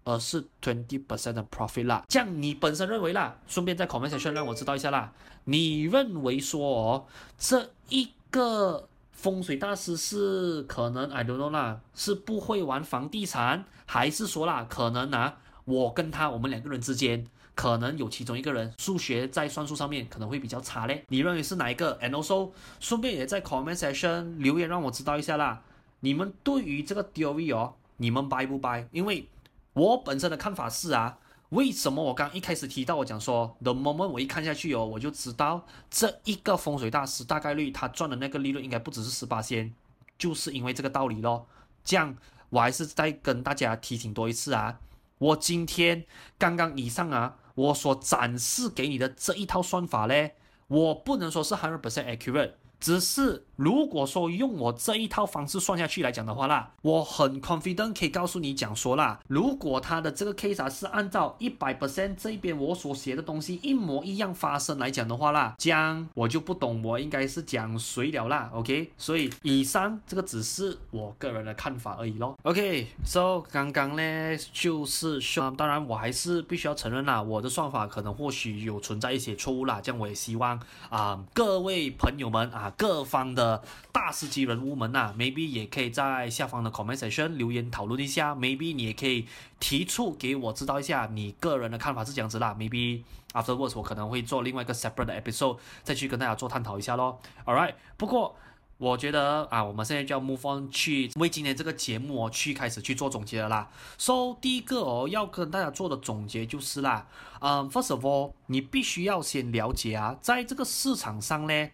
[0.04, 2.04] 而是 twenty percent 的 profit 啦。
[2.08, 5.14] 这样你本身认为啦，顺便在 comment section 让我知道一下啦，
[5.46, 7.06] 你认为说哦，
[7.38, 15.38] 这一个风水大师是可能 I don't know 啦，是不会玩房地产，还是说啦可能啊？
[15.68, 21.04] 我跟他，我们两个人之间可能有其中一个人数学在算术上面可能会比较差嘞。
[21.10, 25.62] 你认为是哪一个？And also，顺便也在 comment section 留言让我知道一下啦。
[26.00, 28.86] 你们对于这个 theory 哦，你们 buy 不 buy？
[28.92, 29.28] 因为
[29.74, 31.18] 我本身的看法是啊，
[31.50, 39.74] 为什么我刚一开始提到我讲说，the moment 我一看下去哦，我就知道这一个风水大师大概率他赚的那个利润应该不只是十八仙，
[40.18, 41.46] 就是因为这个道理咯。
[41.84, 42.16] 这样
[42.52, 44.80] 我还是再跟大家提醒多一次啊。
[45.18, 46.06] 我今天
[46.38, 50.30] 刚刚以上啊，我所展示给你的这一套算法呢，
[50.68, 52.52] 我不能说是 hundred percent accurate。
[52.80, 68.92] 只是如果说用我这一套方式算下去来讲的话啦，我很 confident 可以告诉你讲说啦，如果他的这个 case 啊是按照一百 percent 这边我所写的东西一模一样发生来讲的话啦，这样我就不懂我应该是讲谁了啦，OK？
[68.98, 72.38] 所以以上这个只是我个人的看法而已咯。
[72.44, 82.48] OK，so、刚刚呢就是说，当然我还是必须要承认啦，我的算法可能或许有存在一些错误啦，这样我也希望啊、各位朋友们。
[82.48, 83.47] 啊，各方的
[83.92, 89.28] 大师级人物们呐，maybe 也可以在下方的 comment section 留言讨论一下，maybe 你也可以
[89.60, 97.20] 提出给我知道一下你个人的看法是这样子啦，maybe afterwards 我可能会做另外一个 separate 的 episode 再去跟大家做探讨一下咯。
[97.46, 98.36] All right，不过。
[98.80, 103.68] 我觉得啊，我们现在就要 move on 去为今天这个节目，去开始去做总结了啦。
[103.98, 107.08] So 第一个哦，要跟大家做的总结就是啦，
[107.42, 111.70] 嗯，first of all，你必须要先了解啊，在这个市场上呢。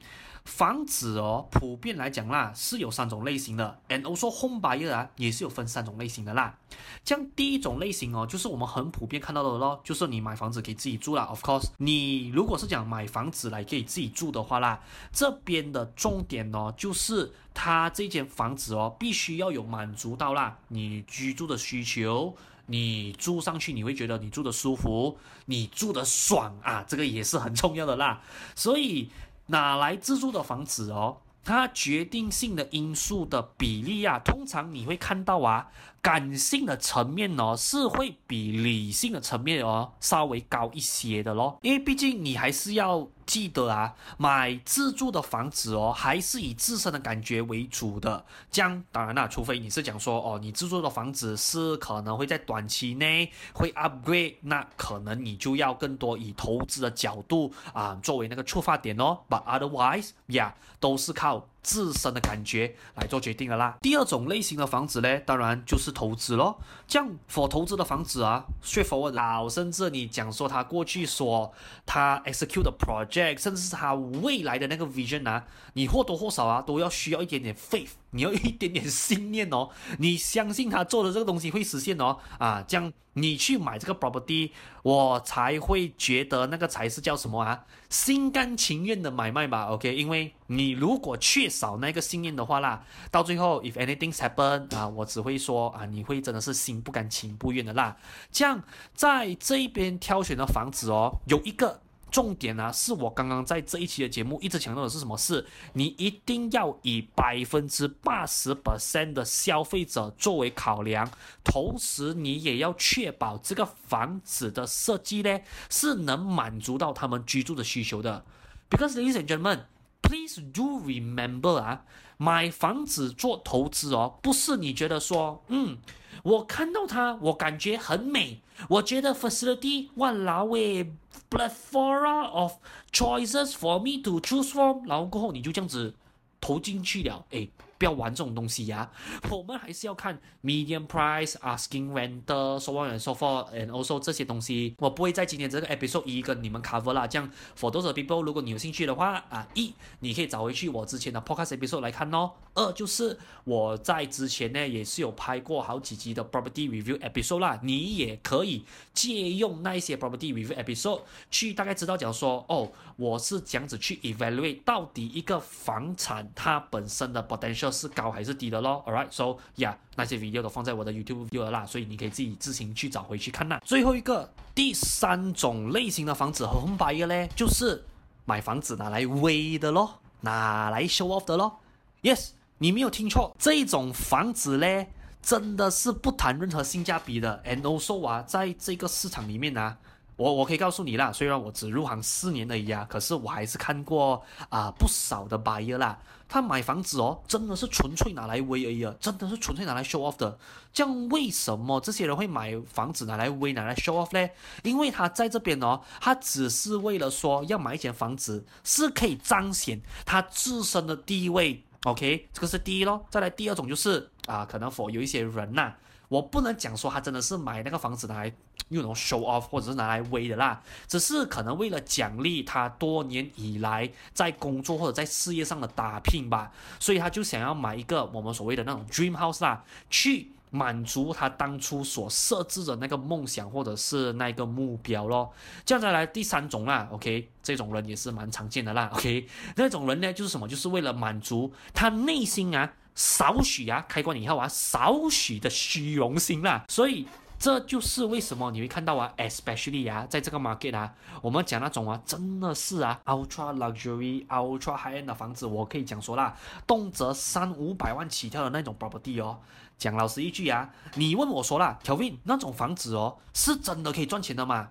[0.46, 6.58] 房子哦，普遍来讲啦，是有三种类型的，and also home buyer 啊，也是有分三种类型的啦。
[7.06, 11.24] 像第一种类型哦，就是我们很普遍看到的咯，就是你买房子给自己住啦。
[11.24, 14.82] Of course，你如果是讲买房子来给自己住的话啦，
[15.14, 22.36] 这边的重点哦，就是它这间房子哦，必须要有满足到啦你居住的需求，
[22.66, 28.22] 你住上去你会觉得你住的舒服，你住的爽啊，这个也是很重要的啦。
[28.56, 29.10] 所以。
[29.48, 31.18] 哪来自住的房子哦？
[31.44, 35.68] 它决定性的因素的比例啊，通常你会看到啊。
[36.04, 48.26] 感性的层面哦，是会比理性的层面哦稍微高一些的咯，因为毕竟你还是要记得啊，买自住的房子哦，还是以自身的感觉为主的。
[48.52, 59.20] 这样当然啦，除非你是讲说哦，你自住的房子是可能会在短期内会 upgrade，那可能你就要更多以投资的角度啊作为那个出发点哦。
[59.30, 60.52] But otherwise，yeah，
[60.82, 63.78] 都是靠自身的感觉来做决定的啦。
[63.82, 65.94] 第二种类型的房子呢，当然就是。
[65.94, 66.60] 投资咯，
[66.94, 71.52] 这样 for 投资的房子啊是否老，甚至你讲说他过去说
[71.88, 77.90] 他 execute 的 project，甚至是他未来的那个 vision 啊，你或多或少啊都要需要一点点 faith。
[78.16, 84.52] 你要一点点信念哦，你相信他做的这个东西会实现哦，啊，这样你去买这个 property，
[84.84, 89.96] 我才会觉得那个才是叫什么啊，心甘情愿的买卖吧，OK？
[89.96, 97.98] 因为你如果缺少那个信念的话啦，到最后 if anything happen 啊，我只会说啊，你会真的是心不甘情不愿的啦。
[98.32, 98.62] 这样
[98.94, 101.80] 在这一边挑选的房子哦，有一个。
[102.14, 105.18] 重点呢、啊，是我刚刚在这一期的节目一直强调的是什么？
[105.18, 111.10] 是你一定要以百分之八十 percent 的消费者作为考量，
[111.44, 115.40] 同时你也要确保这个房子的设计呢，
[115.72, 118.24] 是能满足到他们居住的需求的。
[118.70, 119.62] Because ladies and gentlemen,
[120.04, 121.84] please do remember 啊，
[122.18, 125.78] 买房子做投资哦，不是你觉得说，嗯。
[126.22, 128.42] 我看到它，我感觉很美。
[128.70, 130.94] 我觉得 facility 哇老诶
[131.30, 132.54] ，plethora of
[132.94, 134.88] choices for me to choose from。
[134.88, 135.94] 然后过后你就这样子
[136.40, 137.50] 投进去了，诶。
[137.84, 138.90] 不要玩这种东西呀、
[139.30, 147.06] 我们还是要看 median price、asking renter、so on and so forth，and also 这些东西，我不会在今天这个 episode 一跟你们 cover 啦。
[147.06, 147.30] 这样
[147.60, 152.32] ，for those people，如果你有兴趣的话啊，一你可以找回去我之前的 podcast episode 来看哦。
[152.54, 158.64] 二就是我在之前呢也是有拍过好几集的 property review episode 啦，你也可以
[158.94, 167.72] 借用那一些 property review episode 去大概知道讲说哦，我是这样子去 evaluate 到底一个房产它本身的 potential。
[167.74, 173.60] 是高还是低的咯？Alright, so yeah，那些 video 都放在我的 YouTube video 啦，所以你可以自己自行去找回去看啦。
[173.66, 177.84] 最后一个第三种类型的房子和 home buyer 呢，就是
[178.26, 181.60] 买房子拿来威的咯，拿来 show off 的咯。
[182.04, 182.30] Yes，
[182.60, 184.86] 你没有听错，这种房子呢，
[185.22, 187.42] 真的是不谈任何性价比的。
[187.46, 189.78] And also 啊，在这个市场里面啊。
[190.16, 196.00] 我我可以告诉你啦，虽然我只入行四年而已啊，可是我还是看过啊、不少的 buyer 啦。
[196.30, 200.38] 他买房子哦，真的是纯粹拿来威而已啊，真的是纯粹拿来 show off 的。
[200.72, 204.30] 这样为什么这些人会买房子拿来威、拿来 show off 呢？
[204.64, 211.64] 因为他在这边哦，他只是为了说要买一间房子，是可以彰显他自身的地位。
[211.84, 213.06] OK，这个是第一咯。
[213.12, 215.76] 再来第二种就是啊，可能否有一些人呐、
[216.14, 218.28] 我不能讲说他真的是买那个房子拿来
[218.70, 235.34] 用那种 show off 或者是拿来威的啦，只是可能为了奖励他多年以来在工作或者在事业上的打拼吧，所以他就想要买一个我们所谓的那种 dream house 啦，去满足他当初所设置的那个梦想或者是那个目标咯。
[235.66, 240.48] 这样再来第三种啦，OK，这种人也是蛮常见的啦，OK，那种人呢就是什么？
[240.48, 242.72] 就是为了满足他内心啊。
[242.96, 247.08] 少许啊，开关以后啊，少许的虚荣心啦，所以
[247.40, 259.40] 这就是为什么你会看到啊，especially 啊，在这个 market 啊，我们讲那种啊，真的是啊，ultra luxury、ultra high end 的房子，我可以讲说啦，动辄三五百万起跳的那种 property 哦。
[259.78, 264.70] 讲老实一句啊，你问我说啦 Kevin 那种房子哦，是真的可以赚钱的吗？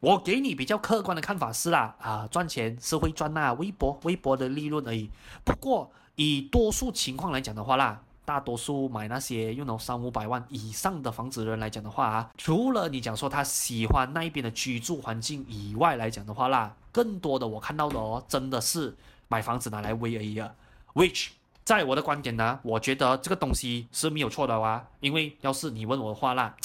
[0.00, 5.10] 我给你比较客观的看法是啦，啊，赚钱是会赚那微薄微薄的利润而已。
[5.44, 18.96] 不过以多数情况来讲的话啦，大多数买那些用到三五百万以上的房子的人来讲的话啊，除了你讲说他喜欢那一边的居住环境以外来讲的话啦，更多的我看到的哦，真的是
[19.28, 20.52] 买房子拿来威而已啊。
[20.94, 21.28] Which
[21.64, 26.56] 在我的观点呢，我觉得这个东西是没有错的啊，因为要是你问我的话啦。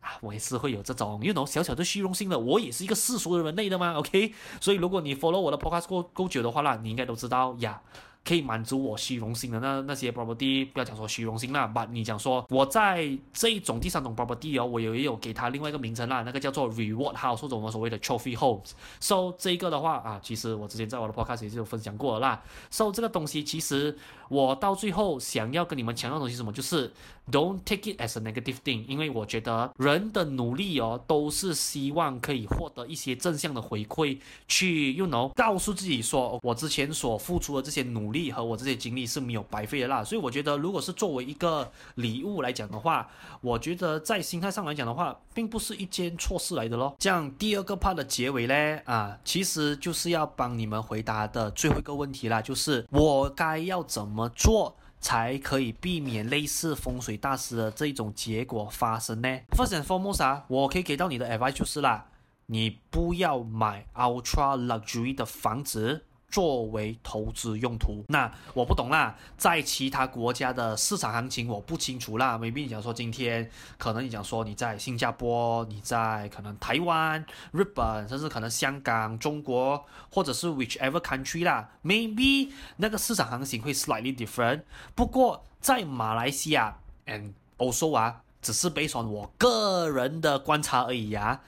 [0.00, 2.38] 啊，我也是会有这种，you know，小小的虚荣心的。
[2.38, 4.32] 我也是一个世俗的人类的嘛，OK。
[4.58, 7.78] 所以如果你 follow 我的 podcast 够够久的话啦，你应该都知道呀。
[8.24, 18.70] 可以满足我虚荣心的那那些 property，不要讲说虚荣心啦，把你讲说我在这一种第三种 property 哦，我有也有给它另外一个名称啦，那个叫做 reward house 或者我们所谓的 trophy homes。
[19.00, 22.42] So 这一个的话啊，其实我之前在我的 podcast 也是有分享过了啦。
[22.70, 23.96] So 这个东西其实
[24.28, 26.92] 我到最后想要跟你们强调的东西是什么，就是
[27.32, 38.20] don't take it as a negative thing，因为我觉得人的努力哦，都是希望可以获得一些正向的回馈，去 you know 告诉自己说我之前所付出的这些努力。
[38.20, 43.08] 力和我这些经历是没有白费的啦，所以我觉得，如果是作为一个礼物来讲的话，
[43.40, 46.94] 我觉得在心态上来讲的话，并不是一件错事来的咯。
[46.98, 62.04] 这样第二个 part 的结尾呢，啊，其实就是要帮你们回答的最后一个问题啦，就是我该要怎么做才可以避免类似风水大师的这种结果发生呢？First and foremost 啊，我可以给到你的 advice 就是啦，
[62.46, 66.04] 你不要买 ultra luxury 的房子。
[66.30, 69.16] 作为投资用途，那我不懂啦。
[69.36, 72.38] 在其他国家的市场行情我不清楚啦。
[72.38, 81.68] maybe 你讲说今天可能你讲说你在新加坡，你在可能台湾、日本，甚至可能香港、中国，或者是 whichever country 啦。
[81.84, 84.62] maybe 那个市场行情会 slightly different。
[84.94, 86.76] 不过在马来西亚
[87.06, 91.40] and also 啊，只是 based on 我个人的观察而已啊。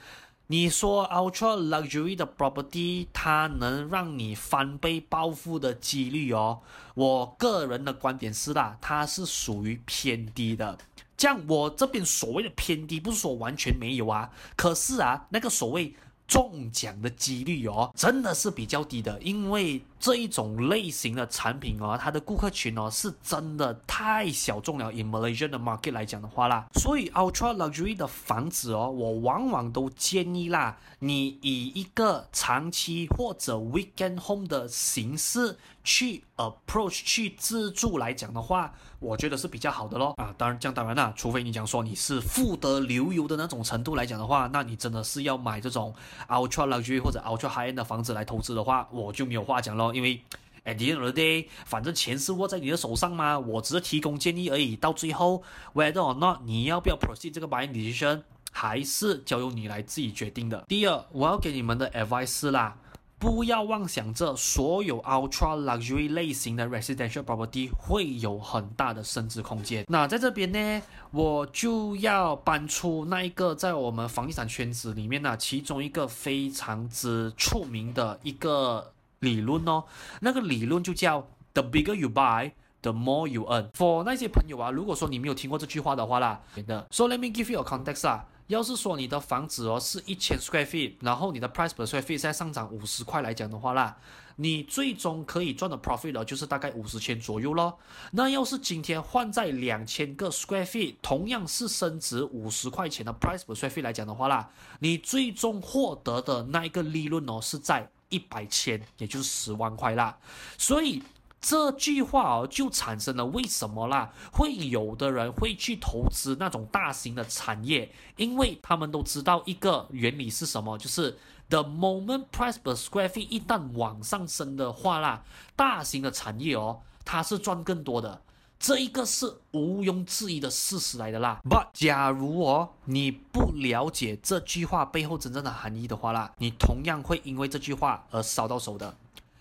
[0.53, 6.61] 你说 ultra luxury 的 property，它能让你翻倍暴富的几率哦？
[6.95, 10.77] 我个人的观点是啦，它是属于偏低的。
[11.17, 15.95] 这样我这边所谓的偏低，不是说完全没有啊，可是啊，那个所谓。
[16.29, 24.93] 中奖的几率哦，真的是比较低的，因为这一种类型的产品哦，它的顾客群哦是真的太小众了。
[24.93, 40.15] 以 Malaysia 的 market 来讲的话啦，所以 ultra luxury 的房子哦，我往往都建议啦，你以一个长期或者 weekend home 的形式去 approach 去自住来讲的话，我觉得是比较好的咯。
[40.17, 45.95] 啊，当然这样当然啦，除非你讲说你是富得流油的那种程度来讲的话，那你真的是要买这种。
[46.29, 50.23] Ultra luxury 或者 Ultra high end 的房子来投资的话，我就没有话讲因为
[50.65, 54.77] at the end of the day，反正钱是握在你的手上嘛，我只是提供建议而已。
[54.77, 55.43] 到最后
[55.75, 60.65] ，whether or not 你要不要 proceed 这个 buying decision，还是交由你来自己决定的。
[60.69, 62.77] 第二，我要给你们的 advice 啦。
[63.19, 69.87] 不要妄想着所有 ultra luxury 类型的 residential property 会有很大的升值空间。
[69.89, 70.83] 那在这边呢，
[71.13, 79.83] 我就要搬出那一个在我们房地产圈子里面呢，其中一个非常之出名的一个理论哦。
[80.21, 82.53] 那个理论就叫 The bigger you buy,
[82.83, 83.71] the more you earn。
[83.73, 86.87] For 那些朋友啊，如果说你没有听过这句话的话啦，真的。
[86.91, 88.27] So let me give you a context 啊。
[88.49, 93.97] 要是说你的房子哦是一千 square feet，然后你的 price per square feet 在上涨五十块来讲的话啦，
[94.37, 97.79] 你最终可以赚的 profit 哦就是大概五十千左右咯。
[98.11, 104.51] 那要是今天换在两千个 square feet，同样是升值五十块钱的 price per square feet 来讲的话啦，
[104.81, 110.17] 你最终获得的那一个利润哦是在一百千，也就是十万块啦。
[110.57, 111.03] 所以。
[111.45, 114.13] 这句话哦，就产生了为什么啦？
[114.33, 125.25] 会有的人会去投资那种大型的产业，因为他们都知道一个原理是什么，就是 the moment price per square feet 一旦往上升的话啦，
[125.57, 128.23] 大型的产业哦，它是赚更多的，
[128.63, 131.41] 这一个是毋庸置疑的事实来的啦。
[131.43, 138.95] But 假如哦，你不了解这句话背后真正的含义的话啦，你同样会因为这句话而烧到手的。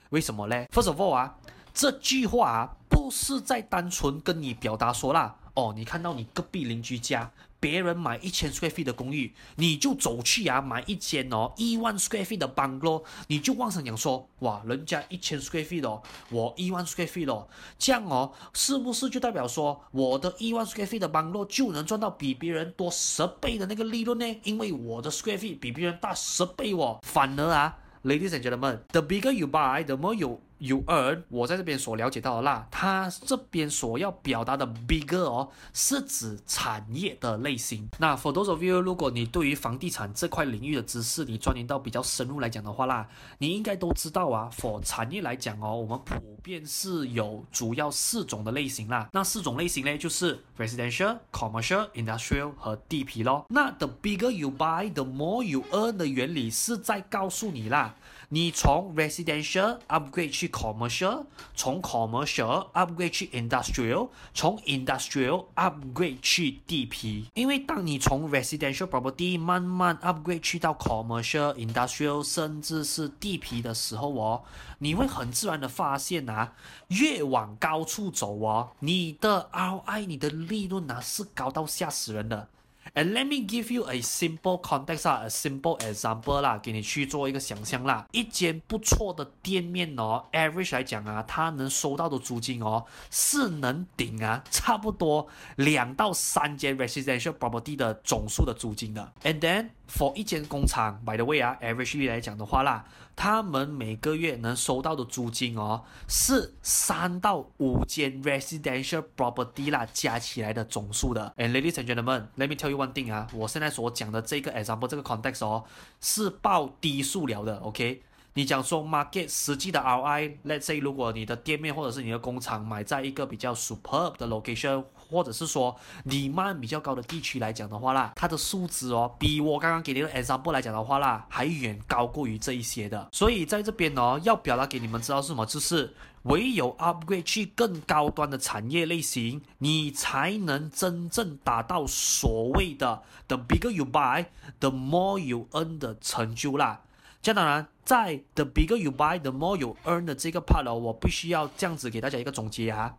[0.10, 1.36] 为什么嘞？First of all 啊。
[1.72, 7.32] 这句话啊，不是在单纯跟你表达说啦，哦，你看到你隔壁邻居家
[7.62, 17.48] 别人买一千 square feet 的公寓，你就走去啊买一间哦一万 square feet 的 bungalow，你就妄想讲说，哇，人家一千 square feet 哦，我一万 square feet 哦，
[17.78, 24.40] 这样哦，是不是就代表说我的一万 square feet 的 bungalow 就能赚到比别人多十倍的那个利润呢？
[24.44, 27.00] 因为我的 square feet 比别人大十倍哦。
[27.04, 37.90] 反而啊，ladies and gentlemen，the bigger you buy，the more you you earn，我在这边所了解到的啦，它这边所要表达的 bigger 哦，是指产业的类型。
[37.98, 43.08] 那 for those of you，如果你对于房地产这块领域的知识，你钻研到比较深入来讲的话啦，
[43.40, 44.50] 你应该都知道啊。
[44.52, 49.10] for 产业来讲哦，我们普遍是有主要四种的类型啦。
[49.12, 53.46] 那四种类型呢，就是 residential、commercial、industrial 和地皮咯。
[53.50, 57.96] 那 the bigger you buy，the more you earn 的原理是在告诉你啦。
[58.34, 61.26] 你从 residential upgrade 去 commercial，
[61.56, 67.26] 从 commercial upgrade 去 industrial，从 industrial upgrade 去地皮。
[67.34, 74.44] 因为当你从 residential property 慢慢 upgrade 去到 commercial、industrial，甚至是地皮的时候哦，
[74.80, 76.54] 你会很自然的发现啊，
[76.90, 82.48] 越往高处走哦，你的 ROI、你的利润啊是高到吓死人的。
[82.94, 88.06] And let me give you a simple context 啊，a simple example 啦，给你去做一个想象啦。
[88.12, 95.26] 一间不错的店面哦，average 来讲啊，它能收到的租金哦，是能顶啊，差不多
[95.56, 99.14] 两到三间 residential property 的总数的租金的。
[99.24, 102.86] And then for 一间工厂，by the way 啊，average 来讲的话啦。
[103.14, 111.32] 他们每个月能收到的租金哦，是三到五间 residential property 啦加起来的总数的。
[111.38, 115.66] And ladies and gentlemen，let me tell you one thing 啊，我现在所讲的这个 example 这个 context 哦，
[116.00, 118.02] 是报低数了的，OK？
[118.34, 125.76] 你讲说 market 实际的 ROI，let's say 如果你的店面或者是你的工厂买在一个比较 superb 的 location，或者是说
[126.10, 133.10] 地曼比较高的地区来讲的话啦，它的数值哦，比我刚刚给你的 example 来讲的话啦，还远高过于这一些的。
[133.12, 146.80] 所以在这边哦，要表达给你们知道是什么，就是唯有 upgrade 去更高端的产业类型，你才能真正达到所谓的 the bigger you buy，the more you earn 的成就啦。
[147.22, 152.96] 这当然，在 the bigger you buy, the more you earn 的这个 part 哦，我必须要这样子给大家一个总结啊，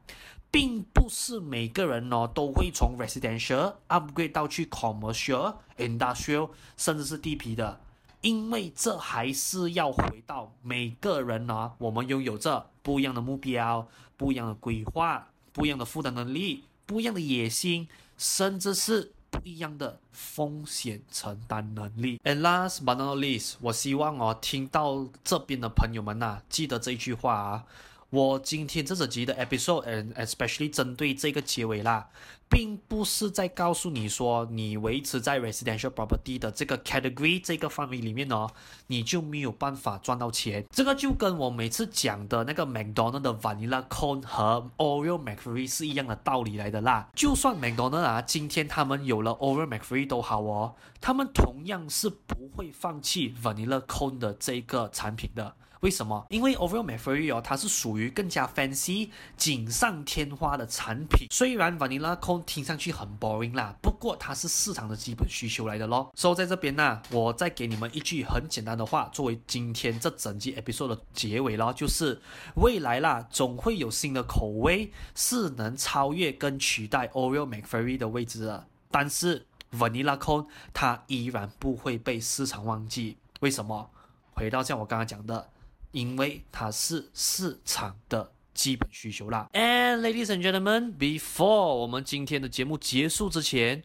[0.50, 7.80] 并不是每个人哦都会从 residential upgrade 到去 commercial、industrial，甚至是地皮的，
[8.20, 19.12] 因为这还是要回到每个人呢，我们拥有着不一样的目标、不一样的规划、不一样的负担能力、不一样的野心，甚至是。
[19.32, 22.20] 不一样的风险承担能力。
[22.22, 27.64] And last but not least，我希望哦，听到这边的朋友们呐、啊，记得这一句话啊。
[28.10, 32.10] 我今天这集的 episode，and especially 针对这个结尾啦，
[32.52, 38.46] 并不是在告诉你说，你维持在 residential property 的这个 category 这个范围里面哦，
[38.88, 40.62] 你就没有办法赚到钱。
[40.70, 47.08] 这个就跟我每次讲的那个 McDonald 的 Vanilla Cone 和 Oreo McFlurry 是一样的道理来的啦。
[47.14, 55.54] 就算 McDonald 啊，今天他们有了 Oreo McFlurry 都好哦，他们同样是不会放弃 Vanilla Cone 的这个产品的。
[55.82, 56.24] 为什么？
[56.30, 61.26] 因为 Oreo McFlurry 哦，它是属于更加 fancy、锦上添花的产品。
[61.28, 66.12] 虽然 Vanilla Cone 听上去很 boring 啦，不过它是市场的基本需求来的咯。
[66.14, 72.22] 所以在这边呢、我再给你们一句很简单的话，作为今天这整集 episode 的结尾咯，就是
[72.54, 78.68] 未来啦，总会有新的口味是能超越跟取代 Oreo McFlurry 的位置的。
[78.92, 83.16] 但是 Vanilla Cone 它依然不会被市场忘记。
[83.40, 83.90] 为什么？
[84.34, 85.48] 回到像我刚刚讲的。
[85.92, 89.48] 因为它是市场的基本需求啦。
[89.52, 93.84] And ladies and gentlemen, before 我们今天的节目结束之前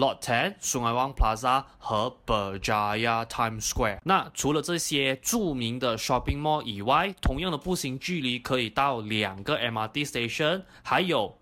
[0.00, 3.98] Lot Ten、Sungai Wang Plaza 和 Berjaya Times Square。
[4.04, 11.39] 那除了这些著名的 shopping mall 以外，同样的步行距离可以到两个 MRT station，还有。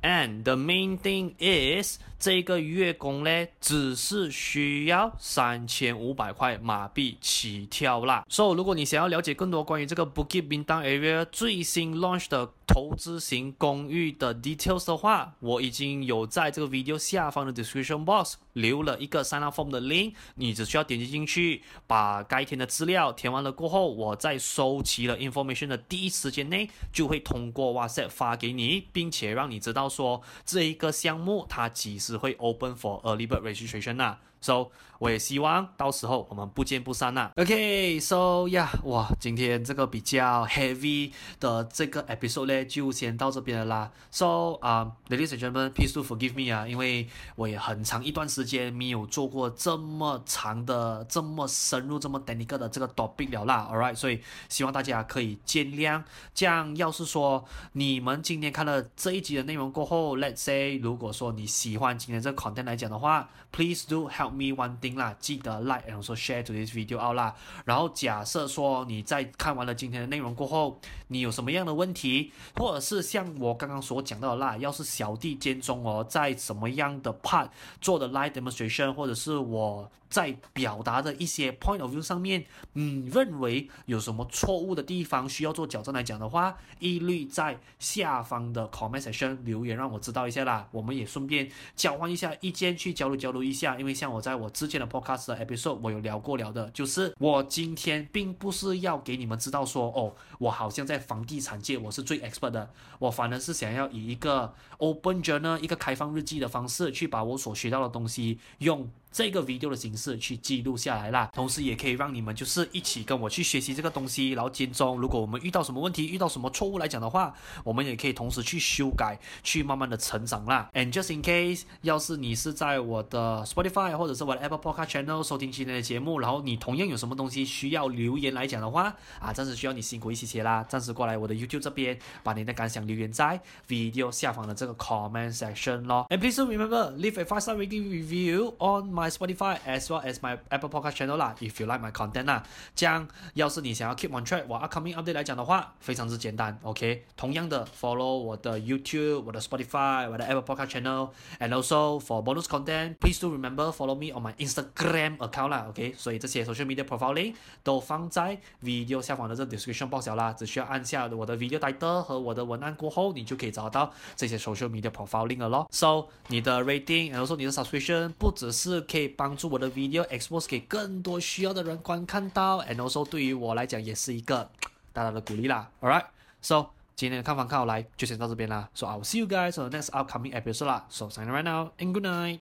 [0.00, 8.24] And the main thing is 这个月供呢，只是需要三千五百块马币起跳啦。
[8.28, 19.42] So 如果你想要了解更多关于这个 Bukit Bintang area 最新 launch 的投资型公寓的 details 的话，我已经有在这个 video 下方的 description box 留了一个 sign
[19.42, 34.20] up form 的 link，你只需要点击进去，把该填的资料填完了过后，我在收集了 information 的第一时间内，就会通过 WhatsApp 发给你，并且让你知道说这一个项目它几时会 open for early bird registration 啊。
[34.40, 37.30] So，我也希望到时候我们不见不散呐。
[37.36, 43.90] OK，So yeah，哇，今天这个比较 heavy 的这个 episode 呢，就先到这边了啦。
[44.10, 53.68] So，啊、um，Ladies and gentlemen，please do forgive me 啊，因为我也很长一段时间没有做过这么长的、这么深入、这么 technical 的这个 topic 了啦。
[53.70, 56.02] Alright，所以希望大家可以见谅。
[56.32, 64.38] 这样，要是说你们今天看了这一集的内容过后，Let's say，如果说你喜欢今天这个 content 来讲的话，Please do help。
[64.38, 67.34] Me one thing 啦，记得 like，然后说 share to this video out 啦。
[67.64, 77.48] 然后假设说你在看完了今天的内容过后，你有什么样的问题，或者是像我刚刚所讲到的啦，要是小弟兼中哦，在什么样的 part
[77.80, 79.90] 做的 live demonstration，或者是我。
[80.08, 90.66] 在表达的一些 point of view 上面，嗯，认为有什么错误的地方需要做矫正来讲的话，一律在下方的 comment section 留言让我知道一下啦。
[90.70, 93.78] 我们也顺便交换一下意见，去交流交流一下。
[93.78, 108.88] 因为像我在我之前 podcast 的 episode 我有聊过聊的，就是我今天并不是要给你们知道说，哦，我好像在房地产界我是最 expert 的，我反而是想要以一个 open journal 一个开放日记的方式去把我所学到的东西用。
[109.10, 117.34] 这个 video 的形式去记录下来啦，同时也可以让你们就是一起跟我去学习这个东西，然后间中如果我们遇到什么问题，遇到什么错误来讲的话，
[117.64, 120.68] 我们也可以同时去修改，去慢慢的成长啦。
[120.74, 135.82] And just in case，要是你是在我的 Spotify 或者是我的 Apple Podcast Channel 收听今天的节目，然后你同样有什么东西需要留言来讲的话，啊，暂时需要你辛苦一些些啦，暂时过来我的 YouTube 这边，把你的感想留言在 video 下方的这个 comment section
[135.82, 136.06] 咯。
[136.10, 140.36] And please remember leave a five star rating review on my Spotify as well as my
[140.48, 142.42] Apple Podcast channel 啦，if you like my content 啦，
[142.74, 147.04] 这样要是你想要 keep on track 我 upcoming update 来讲的话，非常之简单，OK。
[147.16, 154.12] 同样的 follow 我的 YouTube、我的 Spotify、我的 Apple Podcast channel，and also for bonus content，please do remember follow me
[154.12, 155.94] on my Instagram account 啦，OK。
[155.96, 164.90] 所以这些 social media profile link 都放在 video 下方的这 description box 啦，只需要按下我的 video title 和我的文案过后，你就可以找到这些 social media
[164.90, 165.68] profile link 了咯。
[165.70, 174.50] So 你的 rating，and also 你的 subscription 不只是可以帮助我的 video expose 给更多需要的人观看到，and also 对于我来讲也是一个
[174.92, 175.70] 大大的鼓励啦。
[175.80, 176.66] Alright，so
[176.96, 178.68] 今天的看房看好来就先到这边啦。
[178.74, 180.86] So I will see you guys on the next upcoming episode 啦。
[180.88, 182.36] So sign right now and good night.